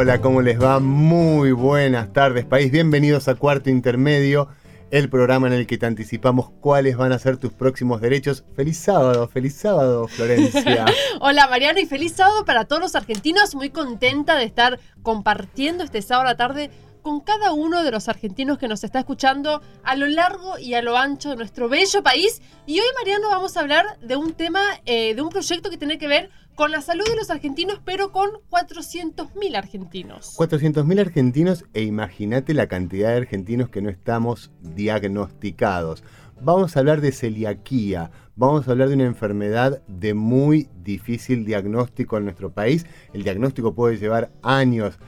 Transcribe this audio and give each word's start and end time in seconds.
Hola, 0.00 0.20
¿cómo 0.20 0.42
les 0.42 0.62
va? 0.62 0.78
Muy 0.78 1.50
buenas 1.50 2.12
tardes, 2.12 2.44
país. 2.44 2.70
Bienvenidos 2.70 3.26
a 3.26 3.34
Cuarto 3.34 3.68
Intermedio, 3.68 4.46
el 4.92 5.10
programa 5.10 5.48
en 5.48 5.54
el 5.54 5.66
que 5.66 5.76
te 5.76 5.86
anticipamos 5.86 6.50
cuáles 6.60 6.96
van 6.96 7.10
a 7.10 7.18
ser 7.18 7.36
tus 7.36 7.52
próximos 7.52 8.00
derechos. 8.00 8.44
Feliz 8.54 8.78
sábado, 8.78 9.26
feliz 9.26 9.56
sábado, 9.56 10.06
Florencia. 10.06 10.86
Hola, 11.20 11.48
Mariano, 11.48 11.80
y 11.80 11.86
feliz 11.86 12.12
sábado 12.12 12.44
para 12.44 12.66
todos 12.66 12.80
los 12.80 12.94
argentinos. 12.94 13.56
Muy 13.56 13.70
contenta 13.70 14.36
de 14.36 14.44
estar 14.44 14.78
compartiendo 15.02 15.82
este 15.82 16.00
sábado 16.00 16.28
a 16.28 16.30
la 16.30 16.36
tarde 16.36 16.70
con 17.08 17.20
cada 17.20 17.54
uno 17.54 17.84
de 17.84 17.90
los 17.90 18.06
argentinos 18.10 18.58
que 18.58 18.68
nos 18.68 18.84
está 18.84 18.98
escuchando 18.98 19.62
a 19.82 19.96
lo 19.96 20.06
largo 20.08 20.58
y 20.58 20.74
a 20.74 20.82
lo 20.82 20.98
ancho 20.98 21.30
de 21.30 21.36
nuestro 21.36 21.66
bello 21.66 22.02
país. 22.02 22.42
Y 22.66 22.80
hoy, 22.80 22.86
Mariano, 22.98 23.30
vamos 23.30 23.56
a 23.56 23.60
hablar 23.60 23.98
de 24.00 24.16
un 24.16 24.34
tema, 24.34 24.60
eh, 24.84 25.14
de 25.14 25.22
un 25.22 25.30
proyecto 25.30 25.70
que 25.70 25.78
tiene 25.78 25.96
que 25.96 26.06
ver 26.06 26.28
con 26.54 26.70
la 26.70 26.82
salud 26.82 27.06
de 27.06 27.16
los 27.16 27.30
argentinos, 27.30 27.80
pero 27.82 28.12
con 28.12 28.28
400.000 28.50 29.56
argentinos. 29.56 30.36
400.000 30.36 31.00
argentinos 31.00 31.64
e 31.72 31.84
imagínate 31.84 32.52
la 32.52 32.66
cantidad 32.66 33.08
de 33.08 33.16
argentinos 33.16 33.70
que 33.70 33.80
no 33.80 33.88
estamos 33.88 34.50
diagnosticados. 34.60 36.04
Vamos 36.42 36.76
a 36.76 36.80
hablar 36.80 37.00
de 37.00 37.12
celiaquía, 37.12 38.10
vamos 38.36 38.68
a 38.68 38.72
hablar 38.72 38.88
de 38.88 38.96
una 38.96 39.06
enfermedad 39.06 39.80
de 39.86 40.12
muy 40.12 40.68
difícil 40.84 41.46
diagnóstico 41.46 42.18
en 42.18 42.24
nuestro 42.24 42.52
país. 42.52 42.84
El 43.14 43.22
diagnóstico 43.22 43.74
puede 43.74 43.96
llevar 43.96 44.30
años. 44.42 44.98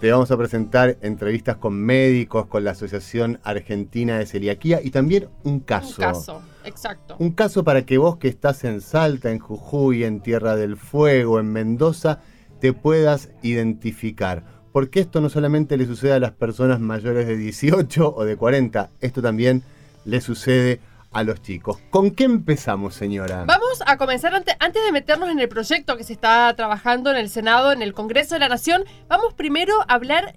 Te 0.00 0.12
vamos 0.12 0.30
a 0.30 0.36
presentar 0.36 0.96
entrevistas 1.02 1.56
con 1.56 1.74
médicos, 1.74 2.46
con 2.46 2.62
la 2.62 2.70
Asociación 2.70 3.40
Argentina 3.42 4.16
de 4.16 4.26
Celiaquía 4.26 4.80
y 4.80 4.92
también 4.92 5.28
un 5.42 5.58
caso. 5.58 5.96
Un 5.98 6.12
caso, 6.12 6.42
exacto. 6.64 7.16
Un 7.18 7.32
caso 7.32 7.64
para 7.64 7.84
que 7.84 7.98
vos 7.98 8.16
que 8.16 8.28
estás 8.28 8.62
en 8.62 8.80
Salta, 8.80 9.32
en 9.32 9.40
Jujuy, 9.40 10.04
en 10.04 10.20
Tierra 10.20 10.54
del 10.54 10.76
Fuego, 10.76 11.40
en 11.40 11.52
Mendoza, 11.52 12.20
te 12.60 12.72
puedas 12.72 13.30
identificar. 13.42 14.44
Porque 14.70 15.00
esto 15.00 15.20
no 15.20 15.30
solamente 15.30 15.76
le 15.76 15.86
sucede 15.86 16.12
a 16.12 16.20
las 16.20 16.30
personas 16.30 16.78
mayores 16.78 17.26
de 17.26 17.36
18 17.36 18.14
o 18.14 18.24
de 18.24 18.36
40, 18.36 18.90
esto 19.00 19.20
también 19.20 19.64
le 20.04 20.20
sucede 20.20 20.78
a 20.78 20.97
los 21.12 21.42
chicos. 21.42 21.78
¿Con 21.90 22.12
qué 22.12 22.24
empezamos, 22.24 22.94
señora? 22.94 23.44
Vamos 23.46 23.82
a 23.86 23.96
comenzar 23.96 24.34
antes, 24.34 24.56
antes 24.60 24.84
de 24.84 24.92
meternos 24.92 25.28
en 25.30 25.38
el 25.40 25.48
proyecto 25.48 25.96
que 25.96 26.04
se 26.04 26.12
está 26.12 26.54
trabajando 26.54 27.10
en 27.10 27.16
el 27.16 27.28
Senado, 27.28 27.72
en 27.72 27.82
el 27.82 27.92
Congreso 27.94 28.34
de 28.34 28.40
la 28.40 28.48
Nación. 28.48 28.84
Vamos 29.08 29.34
primero 29.34 29.74
a 29.88 29.94
hablar 29.94 30.34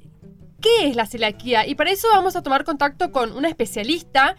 qué 0.61 0.89
es 0.89 0.95
la 0.95 1.05
celiaquía 1.05 1.65
y 1.67 1.75
para 1.75 1.91
eso 1.91 2.07
vamos 2.11 2.35
a 2.35 2.43
tomar 2.43 2.63
contacto 2.63 3.11
con 3.11 3.35
una 3.35 3.49
especialista, 3.49 4.35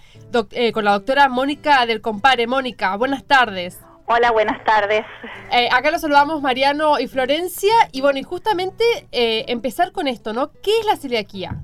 eh, 0.53 0.72
con 0.72 0.84
la 0.84 0.92
doctora 0.92 1.28
Mónica 1.28 1.84
del 1.86 2.00
Compare. 2.00 2.47
Mónica, 2.47 2.97
buenas 2.97 3.25
tardes. 3.25 3.80
Hola, 4.06 4.30
buenas 4.33 4.62
tardes. 4.64 5.05
Eh, 5.53 5.69
acá 5.72 5.91
los 5.91 6.00
saludamos 6.00 6.42
Mariano 6.42 6.98
y 6.98 7.06
Florencia 7.06 7.72
y 7.92 8.00
bueno, 8.00 8.19
y 8.19 8.22
justamente 8.22 8.84
eh, 9.12 9.44
empezar 9.48 9.92
con 9.92 10.08
esto, 10.08 10.33
¿no? 10.33 10.53
¿Qué 10.53 10.78
es 10.80 10.86
la 10.86 10.97
celiaquía? 10.97 11.62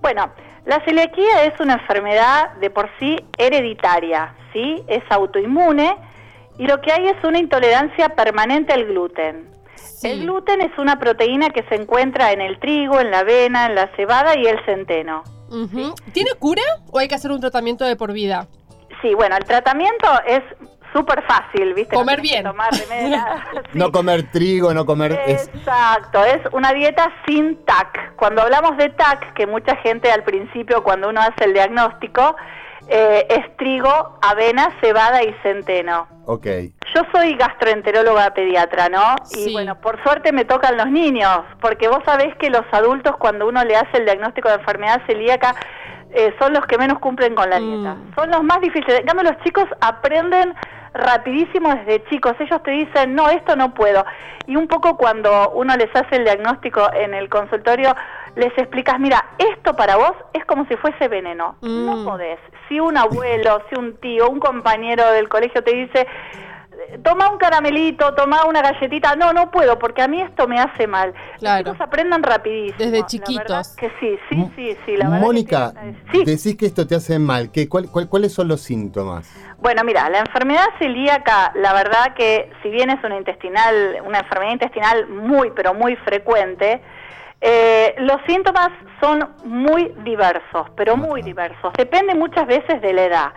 Bueno, 0.00 0.32
la 0.66 0.84
celiaquía 0.84 1.44
es 1.44 1.58
una 1.60 1.74
enfermedad 1.74 2.52
de 2.54 2.70
por 2.70 2.90
sí 2.98 3.16
hereditaria, 3.38 4.34
¿sí? 4.52 4.82
Es 4.86 5.02
autoinmune 5.10 5.96
y 6.58 6.66
lo 6.66 6.80
que 6.80 6.92
hay 6.92 7.08
es 7.08 7.24
una 7.24 7.38
intolerancia 7.38 8.10
permanente 8.10 8.72
al 8.72 8.84
gluten. 8.84 9.48
El 10.02 10.20
gluten 10.22 10.60
es 10.60 10.76
una 10.78 10.98
proteína 10.98 11.50
que 11.50 11.62
se 11.64 11.74
encuentra 11.74 12.32
en 12.32 12.40
el 12.40 12.58
trigo, 12.58 13.00
en 13.00 13.10
la 13.10 13.20
avena, 13.20 13.66
en 13.66 13.74
la 13.74 13.88
cebada 13.96 14.36
y 14.36 14.46
el 14.46 14.62
centeno. 14.64 15.22
¿Tiene 16.12 16.30
cura 16.38 16.62
o 16.90 16.98
hay 16.98 17.08
que 17.08 17.14
hacer 17.14 17.32
un 17.32 17.40
tratamiento 17.40 17.84
de 17.84 17.96
por 17.96 18.12
vida? 18.12 18.46
Sí, 19.02 19.14
bueno, 19.14 19.36
el 19.36 19.44
tratamiento 19.44 20.08
es 20.26 20.42
súper 20.92 21.22
fácil, 21.26 21.74
¿viste? 21.74 21.94
Comer 21.94 22.20
bien. 22.20 22.44
No 23.72 23.92
comer 23.92 24.30
trigo, 24.30 24.74
no 24.74 24.84
comer... 24.84 25.12
Exacto, 25.26 26.24
es... 26.24 26.40
una 26.52 26.72
dieta 26.72 27.12
sin 27.26 27.64
TAC. 27.64 28.16
Cuando 28.16 28.42
hablamos 28.42 28.76
de 28.76 28.88
TAC, 28.90 29.34
que 29.34 29.46
mucha 29.46 29.76
gente 29.76 30.10
al 30.10 30.24
principio 30.24 30.82
cuando 30.82 31.08
uno 31.08 31.20
hace 31.20 31.44
el 31.44 31.52
diagnóstico, 31.52 32.36
eh, 32.88 33.26
es 33.28 33.56
trigo, 33.56 34.18
avena, 34.20 34.76
cebada 34.80 35.22
y 35.22 35.32
centeno. 35.42 36.08
Ok. 36.26 36.46
Yo 36.94 37.02
soy 37.12 37.36
gastroenteróloga 37.36 38.34
pediatra, 38.34 38.88
¿no? 38.88 39.14
Y 39.30 39.52
bueno, 39.52 39.80
por 39.80 40.02
suerte 40.02 40.32
me 40.32 40.44
tocan 40.44 40.76
los 40.76 40.90
niños, 40.90 41.40
porque 41.60 41.88
vos 41.88 42.02
sabés 42.04 42.34
que 42.36 42.50
los 42.50 42.64
adultos 42.72 43.16
cuando 43.18 43.46
uno 43.46 43.64
le 43.64 43.76
hace 43.76 43.98
el 43.98 44.06
diagnóstico 44.06 44.48
de 44.48 44.56
enfermedad 44.56 45.02
celíaca 45.06 45.54
eh, 46.12 46.34
son 46.40 46.52
los 46.52 46.66
que 46.66 46.78
menos 46.78 46.98
cumplen 46.98 47.34
con 47.34 47.48
la 47.48 47.60
mm. 47.60 47.64
dieta. 47.64 47.96
Son 48.16 48.30
los 48.30 48.42
más 48.42 48.60
difíciles. 48.60 49.00
En 49.00 49.06
cambio, 49.06 49.30
los 49.30 49.40
chicos 49.44 49.66
aprenden 49.80 50.54
rapidísimo 50.94 51.74
desde 51.74 52.04
chicos. 52.04 52.34
Ellos 52.40 52.62
te 52.62 52.70
dicen, 52.72 53.14
no, 53.14 53.28
esto 53.28 53.56
no 53.56 53.74
puedo. 53.74 54.04
Y 54.46 54.56
un 54.56 54.66
poco 54.66 54.96
cuando 54.96 55.50
uno 55.50 55.76
les 55.76 55.94
hace 55.94 56.16
el 56.16 56.24
diagnóstico 56.24 56.92
en 56.92 57.14
el 57.14 57.28
consultorio, 57.28 57.94
les 58.36 58.56
explicas, 58.58 58.98
mira, 58.98 59.24
esto 59.38 59.74
para 59.74 59.96
vos 59.96 60.12
es 60.32 60.44
como 60.44 60.66
si 60.66 60.76
fuese 60.76 61.08
veneno. 61.08 61.56
No 61.60 61.96
mm. 61.96 62.04
podés. 62.04 62.38
Si 62.68 62.80
un 62.80 62.96
abuelo, 62.96 63.62
si 63.68 63.78
un 63.78 63.96
tío, 63.98 64.28
un 64.28 64.40
compañero 64.40 65.10
del 65.12 65.28
colegio 65.28 65.62
te 65.62 65.74
dice, 65.74 66.06
toma 67.02 67.30
un 67.30 67.38
caramelito, 67.38 68.14
toma 68.14 68.44
una 68.44 68.62
galletita. 68.62 69.16
No, 69.16 69.32
no 69.32 69.50
puedo, 69.50 69.78
porque 69.78 70.02
a 70.02 70.08
mí 70.08 70.20
esto 70.20 70.46
me 70.46 70.58
hace 70.60 70.86
mal. 70.86 71.14
Claro. 71.38 71.72
Los 71.72 71.80
aprendan 71.80 72.22
rapidísimo. 72.22 72.78
Desde 72.78 73.06
chiquitos. 73.06 73.76
que 73.76 73.90
sí, 74.00 74.18
sí, 74.28 74.52
sí, 74.56 74.76
sí. 74.84 74.96
La 74.96 75.08
Mónica, 75.08 75.72
decís 76.12 76.56
que 76.56 76.66
esto 76.66 76.86
te 76.86 76.94
hace 76.94 77.18
mal. 77.18 77.50
¿Qué, 77.50 77.68
cuál, 77.68 77.88
¿Cuáles 77.90 78.32
son 78.32 78.48
los 78.48 78.60
síntomas? 78.60 79.32
Bueno, 79.58 79.84
mira, 79.84 80.08
la 80.08 80.20
enfermedad 80.20 80.66
celíaca, 80.78 81.52
la 81.54 81.74
verdad 81.74 82.14
que 82.14 82.50
si 82.62 82.70
bien 82.70 82.90
es 82.90 83.02
una 83.04 83.16
intestinal, 83.16 83.98
una 84.06 84.20
enfermedad 84.20 84.52
intestinal 84.52 85.06
muy, 85.08 85.50
pero 85.50 85.74
muy 85.74 85.96
frecuente, 85.96 86.80
eh, 87.42 87.94
los 87.98 88.18
síntomas 88.26 88.70
son 89.00 89.28
muy 89.44 89.92
diversos, 90.04 90.68
pero 90.76 90.96
muy 90.96 91.22
diversos. 91.22 91.72
Depende 91.76 92.14
muchas 92.14 92.46
veces 92.46 92.80
de 92.80 92.92
la 92.92 93.04
edad 93.04 93.32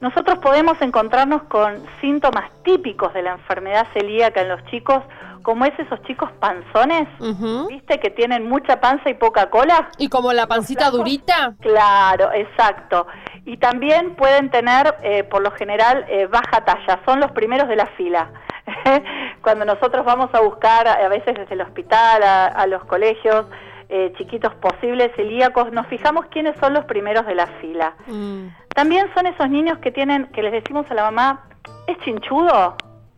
nosotros 0.00 0.38
podemos 0.38 0.80
encontrarnos 0.80 1.42
con 1.44 1.82
síntomas 2.00 2.50
típicos 2.64 3.12
de 3.12 3.22
la 3.22 3.32
enfermedad 3.32 3.86
celíaca 3.92 4.40
en 4.40 4.48
los 4.48 4.64
chicos, 4.66 5.02
como 5.42 5.64
es 5.64 5.78
esos 5.78 6.02
chicos 6.02 6.30
panzones, 6.40 7.08
¿viste? 7.68 7.98
Que 8.00 8.10
tienen 8.10 8.48
mucha 8.48 8.80
panza 8.80 9.10
y 9.10 9.14
poca 9.14 9.50
cola. 9.50 9.90
¿Y 9.98 10.08
como 10.08 10.32
la 10.32 10.46
pancita 10.46 10.90
durita? 10.90 11.54
Claro, 11.60 12.32
exacto. 12.32 13.06
Y 13.44 13.56
también 13.58 14.14
pueden 14.16 14.50
tener, 14.50 14.94
eh, 15.02 15.24
por 15.24 15.42
lo 15.42 15.50
general, 15.52 16.04
eh, 16.08 16.26
baja 16.26 16.64
talla, 16.64 17.00
son 17.04 17.20
los 17.20 17.32
primeros 17.32 17.68
de 17.68 17.76
la 17.76 17.86
fila. 17.86 18.30
Cuando 19.42 19.64
nosotros 19.64 20.04
vamos 20.04 20.30
a 20.34 20.40
buscar, 20.40 20.88
a 20.88 21.08
veces 21.08 21.34
desde 21.34 21.54
el 21.54 21.62
hospital, 21.62 22.22
a, 22.22 22.66
los 22.66 22.84
colegios, 22.84 23.46
eh, 23.88 24.12
chiquitos 24.16 24.54
posibles 24.56 25.10
celíacos, 25.16 25.72
nos 25.72 25.86
fijamos 25.88 26.26
quiénes 26.26 26.58
son 26.58 26.74
los 26.74 26.84
primeros 26.84 27.26
de 27.26 27.34
la 27.34 27.46
fila. 27.60 27.94
Mm. 28.06 28.48
También 28.80 29.10
son 29.14 29.26
esos 29.26 29.50
niños 29.50 29.76
que 29.80 29.92
tienen, 29.92 30.24
que 30.28 30.42
les 30.42 30.52
decimos 30.52 30.86
a 30.90 30.94
la 30.94 31.02
mamá, 31.02 31.44
¿es 31.86 31.98
chinchudo? 31.98 32.76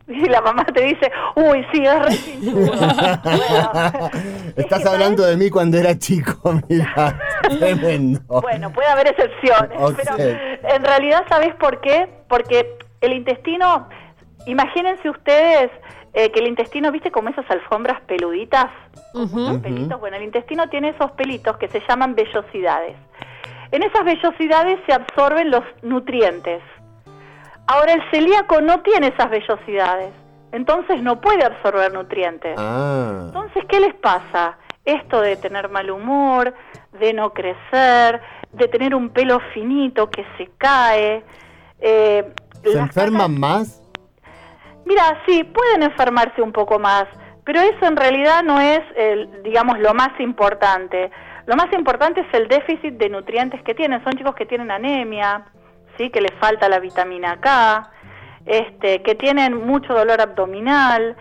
Y 0.09 0.27
la 0.27 0.41
mamá 0.41 0.65
te 0.65 0.81
dice, 0.81 1.09
uy, 1.35 1.65
sí, 1.71 1.85
es 1.85 2.01
re 2.01 2.17
chinchudo. 2.17 2.73
Estás 4.57 4.85
hablando 4.85 5.23
de 5.23 5.37
mí 5.37 5.49
cuando 5.49 5.77
era 5.77 5.97
chico, 5.97 6.59
mira, 6.67 7.17
tremendo. 7.61 8.41
Bueno, 8.41 8.73
puede 8.73 8.89
haber 8.89 9.07
excepciones, 9.07 9.79
pero 9.95 10.17
en 10.17 10.83
realidad, 10.83 11.23
¿sabes 11.29 11.55
por 11.55 11.79
qué? 11.79 12.09
Porque 12.27 12.75
el 12.99 13.13
intestino, 13.13 13.87
imagínense 14.45 15.09
ustedes 15.09 15.71
eh, 16.13 16.29
que 16.33 16.41
el 16.41 16.47
intestino, 16.47 16.91
¿viste 16.91 17.09
como 17.09 17.29
esas 17.29 17.49
alfombras 17.49 18.01
peluditas? 18.01 18.69
pelitos. 19.61 19.97
Bueno, 19.97 20.17
el 20.17 20.23
intestino 20.23 20.67
tiene 20.67 20.89
esos 20.89 21.11
pelitos 21.11 21.55
que 21.55 21.69
se 21.69 21.81
llaman 21.87 22.15
vellosidades. 22.15 22.97
En 23.73 23.81
esas 23.81 24.05
vellosidades 24.05 24.79
se 24.85 24.93
absorben 24.93 25.49
los 25.49 25.63
nutrientes. 25.81 26.61
Ahora 27.65 27.93
el 27.93 28.03
celíaco 28.11 28.61
no 28.61 28.81
tiene 28.81 29.07
esas 29.07 29.31
vellosidades, 29.31 30.13
entonces 30.51 31.01
no 31.01 31.19
puede 31.19 31.43
absorber 31.43 31.91
nutrientes. 31.91 32.53
Ah. 32.55 33.23
Entonces, 33.25 33.63
¿qué 33.67 33.79
les 33.79 33.95
pasa? 33.95 34.59
Esto 34.85 35.21
de 35.21 35.37
tener 35.37 35.69
mal 35.69 35.89
humor, 35.89 36.53
de 36.99 37.13
no 37.13 37.33
crecer, 37.33 38.21
de 38.51 38.67
tener 38.67 38.93
un 38.93 39.09
pelo 39.09 39.39
finito 39.55 40.07
que 40.11 40.23
se 40.37 40.51
cae. 40.59 41.23
Eh, 41.79 42.31
¿Se 42.61 42.77
enferman 42.77 43.39
más? 43.39 43.81
Mira, 44.85 45.19
sí, 45.25 45.45
pueden 45.45 45.81
enfermarse 45.81 46.43
un 46.43 46.51
poco 46.51 46.77
más, 46.77 47.05
pero 47.43 47.59
eso 47.59 47.87
en 47.87 47.97
realidad 47.97 48.43
no 48.43 48.61
es, 48.61 48.81
digamos, 49.43 49.79
lo 49.79 49.95
más 49.95 50.11
importante. 50.19 51.09
Lo 51.45 51.55
más 51.55 51.71
importante 51.73 52.21
es 52.21 52.33
el 52.33 52.47
déficit 52.47 52.93
de 52.93 53.09
nutrientes 53.09 53.61
que 53.63 53.73
tienen. 53.73 54.03
Son 54.03 54.13
chicos 54.13 54.35
que 54.35 54.45
tienen 54.45 54.71
anemia, 54.71 55.45
¿sí? 55.97 56.09
que 56.09 56.21
les 56.21 56.33
falta 56.39 56.69
la 56.69 56.79
vitamina 56.79 57.39
K, 57.41 57.91
este, 58.45 59.01
que 59.01 59.15
tienen 59.15 59.65
mucho 59.65 59.93
dolor 59.93 60.21
abdominal. 60.21 61.15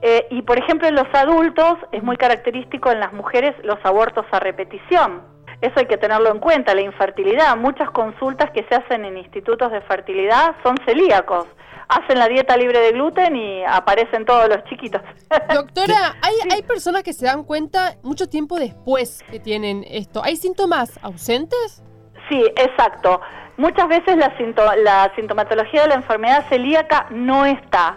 Eh, 0.00 0.26
y 0.30 0.42
por 0.42 0.58
ejemplo 0.58 0.86
en 0.86 0.94
los 0.94 1.12
adultos 1.12 1.76
es 1.90 2.02
muy 2.04 2.16
característico 2.16 2.90
en 2.92 3.00
las 3.00 3.12
mujeres 3.12 3.54
los 3.64 3.78
abortos 3.84 4.26
a 4.30 4.38
repetición. 4.38 5.22
Eso 5.60 5.80
hay 5.80 5.86
que 5.86 5.96
tenerlo 5.96 6.30
en 6.30 6.38
cuenta, 6.38 6.74
la 6.74 6.82
infertilidad. 6.82 7.56
Muchas 7.56 7.90
consultas 7.90 8.50
que 8.52 8.64
se 8.68 8.76
hacen 8.76 9.04
en 9.04 9.16
institutos 9.16 9.72
de 9.72 9.80
fertilidad 9.82 10.54
son 10.62 10.76
celíacos. 10.84 11.46
Hacen 11.88 12.18
la 12.18 12.28
dieta 12.28 12.56
libre 12.56 12.78
de 12.80 12.92
gluten 12.92 13.34
y 13.34 13.64
aparecen 13.64 14.24
todos 14.24 14.48
los 14.48 14.62
chiquitos. 14.64 15.00
Doctora, 15.54 16.16
¿hay, 16.22 16.34
¿hay 16.52 16.62
personas 16.62 17.02
que 17.02 17.12
se 17.12 17.26
dan 17.26 17.44
cuenta 17.44 17.96
mucho 18.02 18.28
tiempo 18.28 18.58
después 18.58 19.24
que 19.30 19.40
tienen 19.40 19.84
esto? 19.88 20.22
¿Hay 20.22 20.36
síntomas 20.36 20.98
ausentes? 21.02 21.82
Sí, 22.28 22.44
exacto. 22.56 23.20
Muchas 23.56 23.88
veces 23.88 24.16
la, 24.16 24.32
la 24.76 25.12
sintomatología 25.16 25.82
de 25.82 25.88
la 25.88 25.94
enfermedad 25.94 26.46
celíaca 26.48 27.06
no 27.10 27.44
está. 27.44 27.96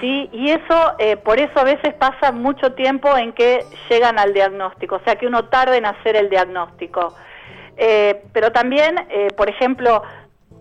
¿Sí? 0.00 0.28
Y 0.32 0.50
eso, 0.50 0.94
eh, 0.98 1.16
por 1.16 1.38
eso 1.38 1.58
a 1.58 1.64
veces 1.64 1.94
pasa 1.94 2.32
mucho 2.32 2.72
tiempo 2.72 3.16
en 3.16 3.32
que 3.32 3.64
llegan 3.88 4.18
al 4.18 4.32
diagnóstico, 4.32 4.96
o 4.96 5.00
sea 5.00 5.16
que 5.16 5.26
uno 5.26 5.46
tarda 5.46 5.76
en 5.76 5.86
hacer 5.86 6.16
el 6.16 6.30
diagnóstico. 6.30 7.14
Eh, 7.76 8.22
pero 8.32 8.52
también, 8.52 8.96
eh, 9.10 9.28
por 9.36 9.48
ejemplo, 9.48 10.02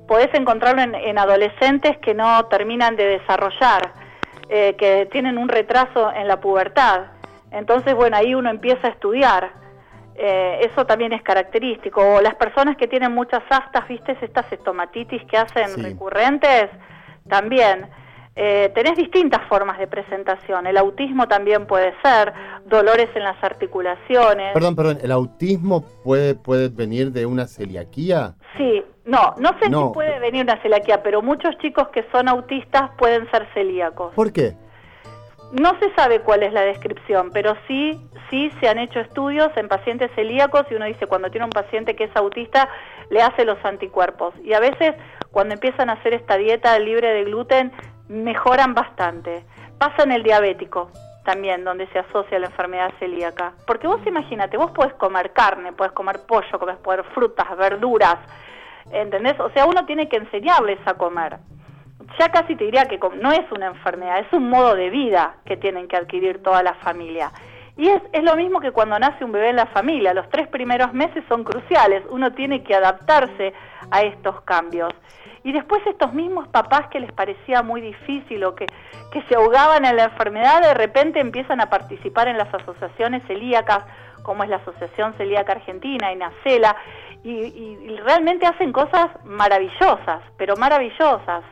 podés 0.08 0.34
encontrarlo 0.34 0.82
en, 0.82 1.18
adolescentes 1.18 1.98
que 2.00 2.14
no 2.14 2.46
terminan 2.46 2.96
de 2.96 3.06
desarrollar, 3.06 3.94
que 4.50 5.08
tienen 5.12 5.40
un 5.40 5.50
retraso 5.50 6.12
en 6.12 6.28
la 6.28 6.40
pubertad. 6.40 7.06
Entonces, 7.50 7.96
bueno, 7.96 8.18
ahí 8.18 8.36
uno 8.36 8.52
empieza 8.52 8.88
a 8.88 8.92
estudiar. 8.92 9.52
eso 10.16 10.86
también 10.86 11.14
es 11.14 11.24
característico. 11.24 12.02
O 12.02 12.22
las 12.22 12.36
personas 12.36 12.78
que 12.78 12.88
tienen 12.88 13.14
muchas 13.14 13.42
astas, 13.50 13.88
¿viste? 13.88 14.16
Estas 14.22 14.52
estomatitis 14.52 15.24
que 15.24 15.38
hacen 15.38 15.82
recurrentes, 15.82 16.70
también. 17.28 17.90
Eh, 18.36 18.72
tenés 18.74 18.96
distintas 18.96 19.48
formas 19.48 19.78
de 19.78 19.88
presentación. 19.88 20.66
El 20.66 20.78
autismo 20.78 21.28
también 21.28 21.68
puede 21.68 21.94
ser, 22.02 22.34
dolores 22.66 23.10
en 23.16 23.24
las 23.24 23.42
articulaciones. 23.44 24.54
Perdón, 24.54 24.76
perdón, 24.76 24.98
¿el 25.04 25.12
autismo 25.12 25.86
puede, 26.04 26.34
puede 26.34 26.70
venir 26.70 27.12
de 27.12 27.26
una 27.28 27.46
celiaquía? 27.46 28.34
Sí, 28.58 28.84
no, 29.06 29.36
no 29.38 29.50
sé 29.60 29.66
si 29.66 29.94
puede 29.94 30.20
venir 30.20 30.44
una 30.44 30.62
celiaquía, 30.62 31.04
pero 31.04 31.22
muchos 31.22 31.58
chicos 31.60 31.90
que 31.90 32.06
son 32.12 32.28
autistas 32.28 32.92
pueden 32.98 33.30
ser 33.30 33.48
celíacos. 33.54 34.14
¿Por 34.16 34.32
qué? 34.34 34.54
No 35.52 35.78
se 35.80 35.94
sabe 35.94 36.22
cuál 36.22 36.42
es 36.42 36.52
la 36.52 36.62
descripción, 36.62 37.30
pero 37.32 37.56
sí, 37.68 38.02
sí 38.32 38.52
se 38.60 38.68
han 38.68 38.80
hecho 38.80 39.00
estudios 39.00 39.50
en 39.56 39.68
pacientes 39.68 40.10
celíacos 40.16 40.64
y 40.72 40.74
uno 40.76 40.86
dice 40.86 41.06
cuando 41.06 41.30
tiene 41.30 41.46
un 41.46 41.52
paciente 41.52 41.96
que 41.96 42.06
es 42.06 42.16
autista 42.16 42.68
le 43.12 43.22
hace 43.22 43.46
los 43.46 43.64
anticuerpos 43.64 44.34
y 44.44 44.54
a 44.54 44.60
veces 44.60 44.96
cuando 45.32 45.54
empiezan 45.54 45.92
a 45.92 45.94
hacer 45.94 46.16
esta 46.16 46.38
dieta 46.38 46.80
libre 46.80 47.10
de 47.10 47.26
gluten 47.26 47.72
mejoran 48.08 48.74
bastante. 48.74 49.46
Pasa 49.78 50.04
en 50.04 50.12
el 50.12 50.24
diabético 50.24 50.92
también, 51.24 51.64
donde 51.64 51.88
se 51.88 52.00
asocia 52.00 52.40
la 52.40 52.48
enfermedad 52.48 52.92
celíaca. 53.00 53.54
Porque 53.66 53.88
vos 53.88 54.02
imagínate, 54.06 54.58
vos 54.58 54.72
podés 54.72 54.94
comer 54.94 55.32
carne, 55.32 55.72
podés 55.74 55.94
comer 55.94 56.20
pollo, 56.28 56.60
podés 56.60 56.78
comer 56.78 57.04
frutas, 57.14 57.58
verduras, 57.58 58.18
¿entendés? 58.92 59.40
O 59.40 59.50
sea, 59.52 59.66
uno 59.66 59.86
tiene 59.86 60.10
que 60.10 60.18
enseñarles 60.18 60.80
a 60.86 60.96
comer. 60.96 61.38
Ya 62.20 62.30
casi 62.30 62.56
te 62.56 62.66
diría 62.66 62.86
que 62.86 63.00
no 63.22 63.32
es 63.32 63.50
una 63.52 63.68
enfermedad, 63.68 64.20
es 64.20 64.34
un 64.34 64.50
modo 64.50 64.76
de 64.76 64.90
vida 64.90 65.38
que 65.46 65.58
tienen 65.58 65.88
que 65.88 65.96
adquirir 65.96 66.44
toda 66.44 66.62
la 66.62 66.74
familia. 66.76 67.32
Y 67.76 67.90
es, 67.90 68.02
es 68.12 68.24
lo 68.24 68.36
mismo 68.36 68.60
que 68.60 68.72
cuando 68.72 69.00
nace 69.00 69.26
un 69.26 69.32
bebé 69.32 69.50
en 69.50 69.56
la 69.56 69.66
familia, 69.68 70.14
los 70.14 70.30
tres 70.30 70.48
primeros 70.48 70.94
meses 70.94 71.24
son 71.28 71.44
cruciales, 71.44 72.04
uno 72.10 72.32
tiene 72.34 72.64
que 72.64 72.76
adaptarse 72.76 73.54
a 73.90 74.02
estos 74.04 74.42
cambios. 74.42 74.94
Y 75.44 75.52
después 75.52 75.82
estos 75.88 76.14
mismos 76.14 76.48
papás 76.48 76.88
que 76.88 77.00
les 77.00 77.12
parecía 77.12 77.64
muy 77.64 77.82
difícil 77.82 78.44
o 78.46 78.56
que, 78.56 78.66
que 79.12 79.22
se 79.24 79.36
ahogaban 79.36 79.86
en 79.86 79.96
la 79.96 80.06
enfermedad, 80.06 80.62
de 80.62 80.74
repente 80.74 81.20
empiezan 81.20 81.60
a 81.62 81.70
participar 81.70 82.28
en 82.28 82.38
las 82.38 82.54
asociaciones 82.54 83.24
celíacas, 83.28 83.86
como 84.22 84.44
es 84.44 84.50
la 84.50 84.58
Asociación 84.58 85.14
Celíaca 85.16 85.52
Argentina, 85.52 86.14
INACELA, 86.14 86.78
y, 87.24 87.32
y 87.32 87.98
realmente 88.06 88.46
hacen 88.46 88.72
cosas 88.72 89.10
maravillosas, 89.26 90.22
pero 90.38 90.56
maravillosas 90.56 91.44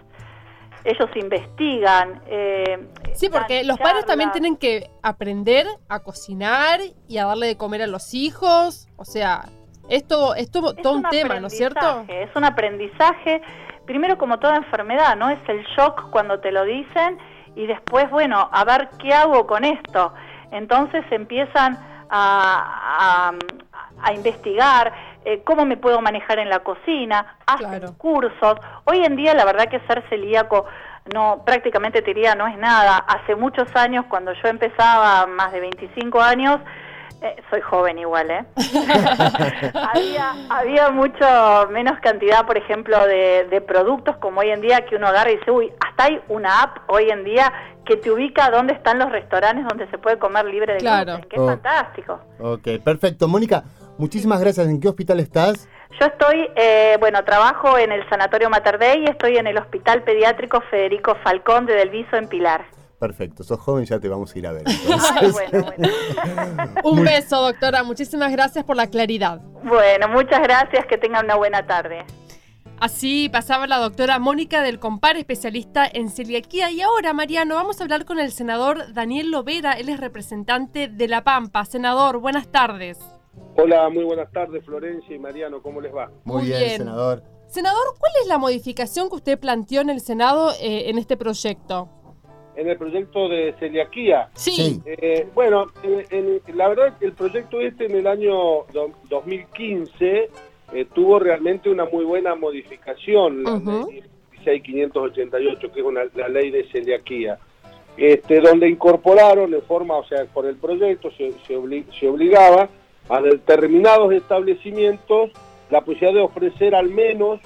ellos 0.83 1.09
investigan. 1.15 2.21
Eh, 2.27 2.87
sí, 3.13 3.29
porque 3.29 3.63
los 3.63 3.77
padres 3.77 4.05
también 4.05 4.31
tienen 4.31 4.57
que 4.57 4.89
aprender 5.01 5.67
a 5.89 5.99
cocinar 5.99 6.79
y 7.07 7.17
a 7.17 7.25
darle 7.25 7.47
de 7.47 7.57
comer 7.57 7.81
a 7.83 7.87
los 7.87 8.13
hijos. 8.13 8.87
O 8.97 9.05
sea, 9.05 9.45
esto 9.89 10.35
es 10.35 10.49
todo, 10.51 10.73
un, 10.93 11.03
tema, 11.03 11.39
¿no 11.39 11.47
es 11.47 11.57
cierto? 11.57 12.05
Es 12.07 12.33
un 12.35 12.45
aprendizaje 12.45 13.41
primero 13.85 14.17
como 14.17 14.39
toda 14.39 14.55
enfermedad, 14.55 15.15
¿no? 15.17 15.29
Es 15.29 15.39
el 15.47 15.63
shock 15.75 16.09
cuando 16.11 16.39
te 16.39 16.51
lo 16.51 16.63
dicen 16.63 17.17
y 17.55 17.67
después, 17.67 18.09
bueno, 18.09 18.49
a 18.51 18.63
ver 18.63 18.89
qué 18.99 19.13
hago 19.13 19.45
con 19.45 19.65
esto. 19.65 20.13
Entonces 20.51 21.03
empiezan 21.11 21.77
a, 22.09 23.33
investigar 24.13 24.93
eh, 25.23 25.41
cómo 25.43 25.65
me 25.65 25.77
puedo 25.77 26.01
manejar 26.01 26.39
en 26.39 26.49
la 26.49 26.59
cocina, 26.59 27.37
hacen 27.45 27.93
cursos. 27.93 28.57
Hoy 28.85 29.03
en 29.05 29.15
día 29.15 29.33
la 29.33 29.45
verdad 29.45 29.69
que 29.69 29.79
ser 29.81 30.03
celíaco 30.09 30.65
no 31.13 31.43
prácticamente 31.45 32.01
te 32.01 32.13
diría 32.13 32.35
no 32.35 32.47
es 32.47 32.57
nada. 32.57 32.97
Hace 32.97 33.35
muchos 33.35 33.67
años, 33.75 34.05
cuando 34.09 34.33
yo 34.33 34.47
empezaba, 34.47 35.25
más 35.27 35.51
de 35.51 35.59
25 35.59 36.21
años, 36.21 36.59
eh, 37.21 37.35
soy 37.51 37.61
joven 37.61 37.99
igual, 37.99 38.31
¿eh? 38.31 38.45
había, 39.93 40.33
había 40.49 40.89
mucho 40.89 41.69
menos 41.69 41.99
cantidad, 41.99 42.47
por 42.47 42.57
ejemplo, 42.57 42.97
de, 43.05 43.63
productos 43.67 44.17
como 44.17 44.39
hoy 44.39 44.49
en 44.49 44.61
día 44.61 44.85
que 44.85 44.95
uno 44.95 45.07
agarra 45.07 45.31
y 45.31 45.37
dice, 45.37 45.51
uy, 45.51 45.71
hasta 45.85 46.05
hay 46.05 46.19
una 46.29 46.63
app 46.63 46.77
hoy 46.87 47.09
en 47.11 47.23
día 47.23 47.53
que 47.85 47.97
te 47.97 48.09
ubica 48.09 48.49
dónde 48.49 48.73
están 48.73 48.97
los 48.97 49.11
restaurantes 49.11 49.65
donde 49.67 49.87
se 49.91 49.99
puede 49.99 50.17
comer 50.17 50.45
libre 50.45 50.73
de 50.73 50.79
claro. 50.79 51.13
gluten, 51.13 51.29
que 51.29 51.35
es 51.35 51.45
fantástico. 51.45 52.19
Ok, 52.39 52.83
perfecto. 52.83 53.27
Mónica, 53.27 53.63
muchísimas 54.01 54.41
gracias. 54.41 54.67
¿En 54.67 54.81
qué 54.81 54.89
hospital 54.89 55.19
estás? 55.19 55.69
Yo 55.99 56.07
estoy, 56.07 56.49
eh, 56.55 56.97
bueno, 56.99 57.23
trabajo 57.23 57.77
en 57.77 57.91
el 57.91 58.07
Sanatorio 58.09 58.49
Mater 58.49 58.79
Dei 58.79 59.03
y 59.03 59.05
estoy 59.05 59.37
en 59.37 59.45
el 59.45 59.57
Hospital 59.57 60.03
Pediátrico 60.03 60.61
Federico 60.71 61.15
Falcón 61.23 61.67
de 61.67 61.75
Delviso 61.75 62.17
en 62.17 62.27
Pilar. 62.27 62.65
Perfecto, 62.99 63.43
sos 63.43 63.59
joven, 63.59 63.85
ya 63.85 63.99
te 63.99 64.07
vamos 64.07 64.35
a 64.35 64.39
ir 64.39 64.47
a 64.47 64.53
ver. 64.53 64.63
Un 66.83 67.03
beso, 67.03 67.41
doctora. 67.41 67.83
Muchísimas 67.83 68.31
gracias 68.31 68.63
por 68.63 68.75
la 68.75 68.87
claridad. 68.87 69.39
Bueno, 69.63 70.07
muchas 70.07 70.41
gracias. 70.41 70.85
Que 70.87 70.97
tengan 70.97 71.25
una 71.25 71.35
buena 71.35 71.65
tarde. 71.65 72.03
Así 72.79 73.29
pasaba 73.29 73.67
la 73.67 73.77
doctora 73.77 74.17
Mónica 74.17 74.63
del 74.63 74.79
Compar, 74.79 75.17
especialista 75.17 75.87
en 75.91 76.09
celiaquía. 76.09 76.71
Y 76.71 76.81
ahora, 76.81 77.13
Mariano, 77.13 77.55
vamos 77.55 77.79
a 77.79 77.83
hablar 77.83 78.05
con 78.05 78.19
el 78.19 78.31
senador 78.31 78.93
Daniel 78.93 79.29
Lovera. 79.29 79.73
Él 79.73 79.89
es 79.89 79.99
representante 79.99 80.87
de 80.87 81.07
La 81.07 81.23
Pampa. 81.23 81.65
Senador, 81.65 82.19
buenas 82.19 82.51
tardes. 82.51 82.97
Hola, 83.55 83.89
muy 83.89 84.03
buenas 84.03 84.31
tardes, 84.31 84.63
Florencia 84.65 85.15
y 85.15 85.19
Mariano. 85.19 85.61
¿Cómo 85.61 85.81
les 85.81 85.93
va? 85.93 86.11
Muy, 86.23 86.47
bien, 86.47 86.77
senador. 86.77 87.23
Senador, 87.47 87.83
¿cuál 87.99 88.11
es 88.21 88.27
la 88.27 88.37
modificación 88.37 89.09
que 89.09 89.15
usted 89.15 89.39
planteó 89.39 89.81
en 89.81 89.89
el 89.89 89.99
Senado 89.99 90.51
eh, 90.61 90.89
en 90.89 90.97
este 90.97 91.17
proyecto? 91.17 91.89
en 92.55 92.67
el 92.67 92.77
proyecto 92.77 93.29
de 93.29 93.55
celiaquía. 93.59 94.29
Sí. 94.33 94.81
Eh, 94.85 95.25
bueno, 95.33 95.67
la 96.53 96.67
verdad 96.67 96.93
el 96.99 97.13
proyecto 97.13 97.61
este 97.61 97.85
en 97.85 97.95
el 97.95 98.07
año 98.07 98.65
2015 99.09 100.29
eh, 100.73 100.85
tuvo 100.93 101.19
realmente 101.19 101.69
una 101.69 101.85
muy 101.85 102.05
buena 102.05 102.35
modificación, 102.35 103.43
la 103.43 103.57
ley 103.57 104.03
16588, 104.43 105.71
que 105.71 105.79
es 105.79 105.85
una, 105.85 106.01
la 106.13 106.27
ley 106.27 106.51
de 106.51 106.69
celiaquía, 106.71 107.39
este, 107.97 108.41
donde 108.41 108.69
incorporaron 108.69 109.53
en 109.53 109.61
forma, 109.63 109.95
o 109.95 110.05
sea, 110.05 110.25
por 110.25 110.45
el 110.45 110.57
proyecto 110.57 111.09
se, 111.11 111.33
se 111.47 112.07
obligaba 112.07 112.69
a 113.09 113.21
determinados 113.21 114.13
establecimientos 114.13 115.31
la 115.69 115.81
posibilidad 115.81 116.13
de 116.13 116.21
ofrecer 116.21 116.75
al 116.75 116.89
menos 116.89 117.39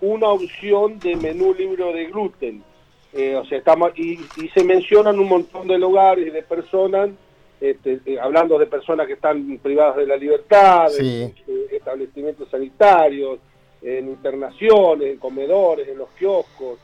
una 0.00 0.28
opción 0.28 0.98
de 0.98 1.16
menú 1.16 1.54
libre 1.54 1.92
de 1.92 2.06
gluten. 2.06 2.62
Eh, 3.12 3.34
o 3.36 3.44
sea, 3.46 3.58
estamos, 3.58 3.92
y, 3.98 4.18
se 4.52 4.64
mencionan 4.64 5.18
un 5.18 5.28
montón 5.28 5.66
de 5.68 5.78
lugares 5.78 6.26
y 6.26 6.30
de 6.30 6.42
personas, 6.42 7.10
este, 7.60 8.00
eh, 8.04 8.18
hablando 8.20 8.58
de 8.58 8.66
personas 8.66 9.06
que 9.06 9.14
están 9.14 9.58
privadas 9.62 9.96
de 9.96 10.06
la 10.06 10.16
libertad, 10.16 10.88
en, 10.98 11.34
establecimientos 11.70 12.48
sanitarios, 12.50 13.38
en 13.80 14.08
internaciones, 14.08 15.12
en 15.12 15.18
comedores, 15.18 15.88
en 15.88 15.98
los 15.98 16.10
kioscos, 16.10 16.78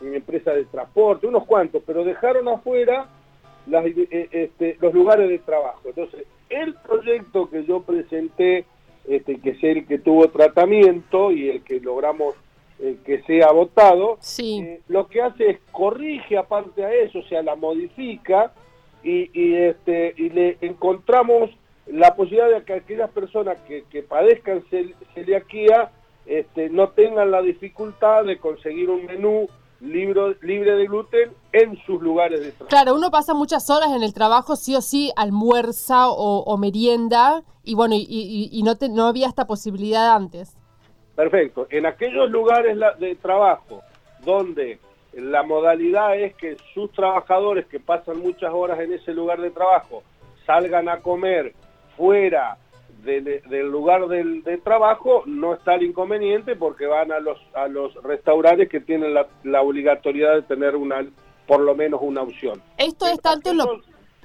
en 0.00 0.14
empresas 0.14 0.54
de 0.54 0.64
transporte, 0.66 1.26
unos 1.26 1.44
cuantos, 1.44 1.82
pero 1.84 2.04
dejaron 2.04 2.46
afuera 2.48 3.08
las, 3.66 3.84
eh, 3.86 4.28
este, 4.30 4.76
los 4.80 4.92
lugares 4.94 5.28
de 5.28 5.38
trabajo. 5.38 5.80
Entonces, 5.86 6.24
el 6.48 6.74
proyecto 6.74 7.48
que 7.50 7.64
yo 7.64 7.82
presenté, 7.82 8.64
este, 9.08 9.40
que 9.40 9.50
es 9.50 9.64
el 9.64 9.86
que 9.86 9.98
tuvo 9.98 10.28
tratamiento 10.28 11.30
y 11.30 11.50
el 11.50 11.62
que 11.62 11.80
logramos 11.80 12.34
eh, 12.80 12.96
que 13.04 13.22
sea 13.22 13.52
votado, 13.52 14.18
eh, 14.38 14.80
lo 14.88 15.06
que 15.06 15.22
hace 15.22 15.50
es 15.50 15.58
corrige 15.70 16.36
aparte 16.36 16.84
a 16.84 16.92
eso, 16.92 17.20
o 17.20 17.24
sea, 17.24 17.42
la 17.42 17.54
modifica 17.54 18.52
y, 19.02 19.30
y, 19.32 19.54
este, 19.54 20.14
y 20.16 20.30
le 20.30 20.58
encontramos 20.60 21.50
la 21.86 22.14
posibilidad 22.16 22.50
de 22.50 22.64
que 22.64 22.72
aquellas 22.72 23.10
personas 23.10 23.58
que, 23.68 23.84
que 23.90 24.02
padezcan 24.02 24.64
celiaquía 25.14 25.92
este, 26.26 26.70
no 26.70 26.88
tengan 26.88 27.30
la 27.30 27.42
dificultad 27.42 28.24
de 28.24 28.38
conseguir 28.38 28.88
un 28.88 29.04
menú 29.04 29.48
libre, 29.84 30.36
libre 30.42 30.72
de 30.76 30.86
gluten 30.86 31.32
en 31.52 31.76
sus 31.84 32.02
lugares 32.02 32.40
de 32.40 32.52
trabajo. 32.52 32.68
Claro, 32.68 32.94
uno 32.94 33.10
pasa 33.10 33.34
muchas 33.34 33.70
horas 33.70 33.90
en 33.94 34.02
el 34.02 34.14
trabajo, 34.14 34.56
sí 34.56 34.74
o 34.74 34.80
sí, 34.80 35.12
almuerza 35.16 36.08
o, 36.08 36.56
merienda, 36.56 37.42
y 37.62 37.74
bueno, 37.74 37.94
y, 37.96 38.62
no, 38.64 38.74
no 38.90 39.06
había 39.06 39.28
esta 39.28 39.46
posibilidad 39.46 40.14
antes. 40.14 40.56
Perfecto. 41.14 41.66
En 41.70 41.86
aquellos 41.86 42.30
lugares 42.30 42.76
de 42.98 43.14
trabajo 43.16 43.82
donde 44.24 44.80
la 45.12 45.42
modalidad 45.42 46.16
es 46.18 46.34
que 46.34 46.56
sus 46.72 46.90
trabajadores 46.92 47.66
que 47.66 47.78
pasan 47.78 48.18
muchas 48.18 48.52
horas 48.52 48.80
en 48.80 48.92
ese 48.92 49.12
lugar 49.12 49.40
de 49.40 49.50
trabajo 49.50 50.02
salgan 50.44 50.88
a 50.88 51.00
comer 51.00 51.54
fuera 51.96 52.58
del 53.04 53.68
lugar 53.70 54.08
del, 54.08 54.42
de 54.42 54.58
trabajo, 54.58 55.22
no 55.26 55.54
está 55.54 55.74
el 55.74 55.84
inconveniente 55.84 56.56
porque 56.56 56.86
van 56.86 57.12
a 57.12 57.20
los, 57.20 57.38
a 57.54 57.68
los 57.68 57.94
restaurantes 58.02 58.68
que 58.68 58.80
tienen 58.80 59.14
la, 59.14 59.62
obligatoriedad 59.62 60.34
de 60.34 60.42
tener 60.42 60.76
una 60.76 61.06
por 61.46 61.60
lo 61.60 61.74
menos 61.74 62.00
una 62.02 62.22
opción. 62.22 62.62
Esto 62.78 63.06
es 63.06 63.20
tanto 63.20 63.50
en, 63.50 63.58
los, 63.58 63.68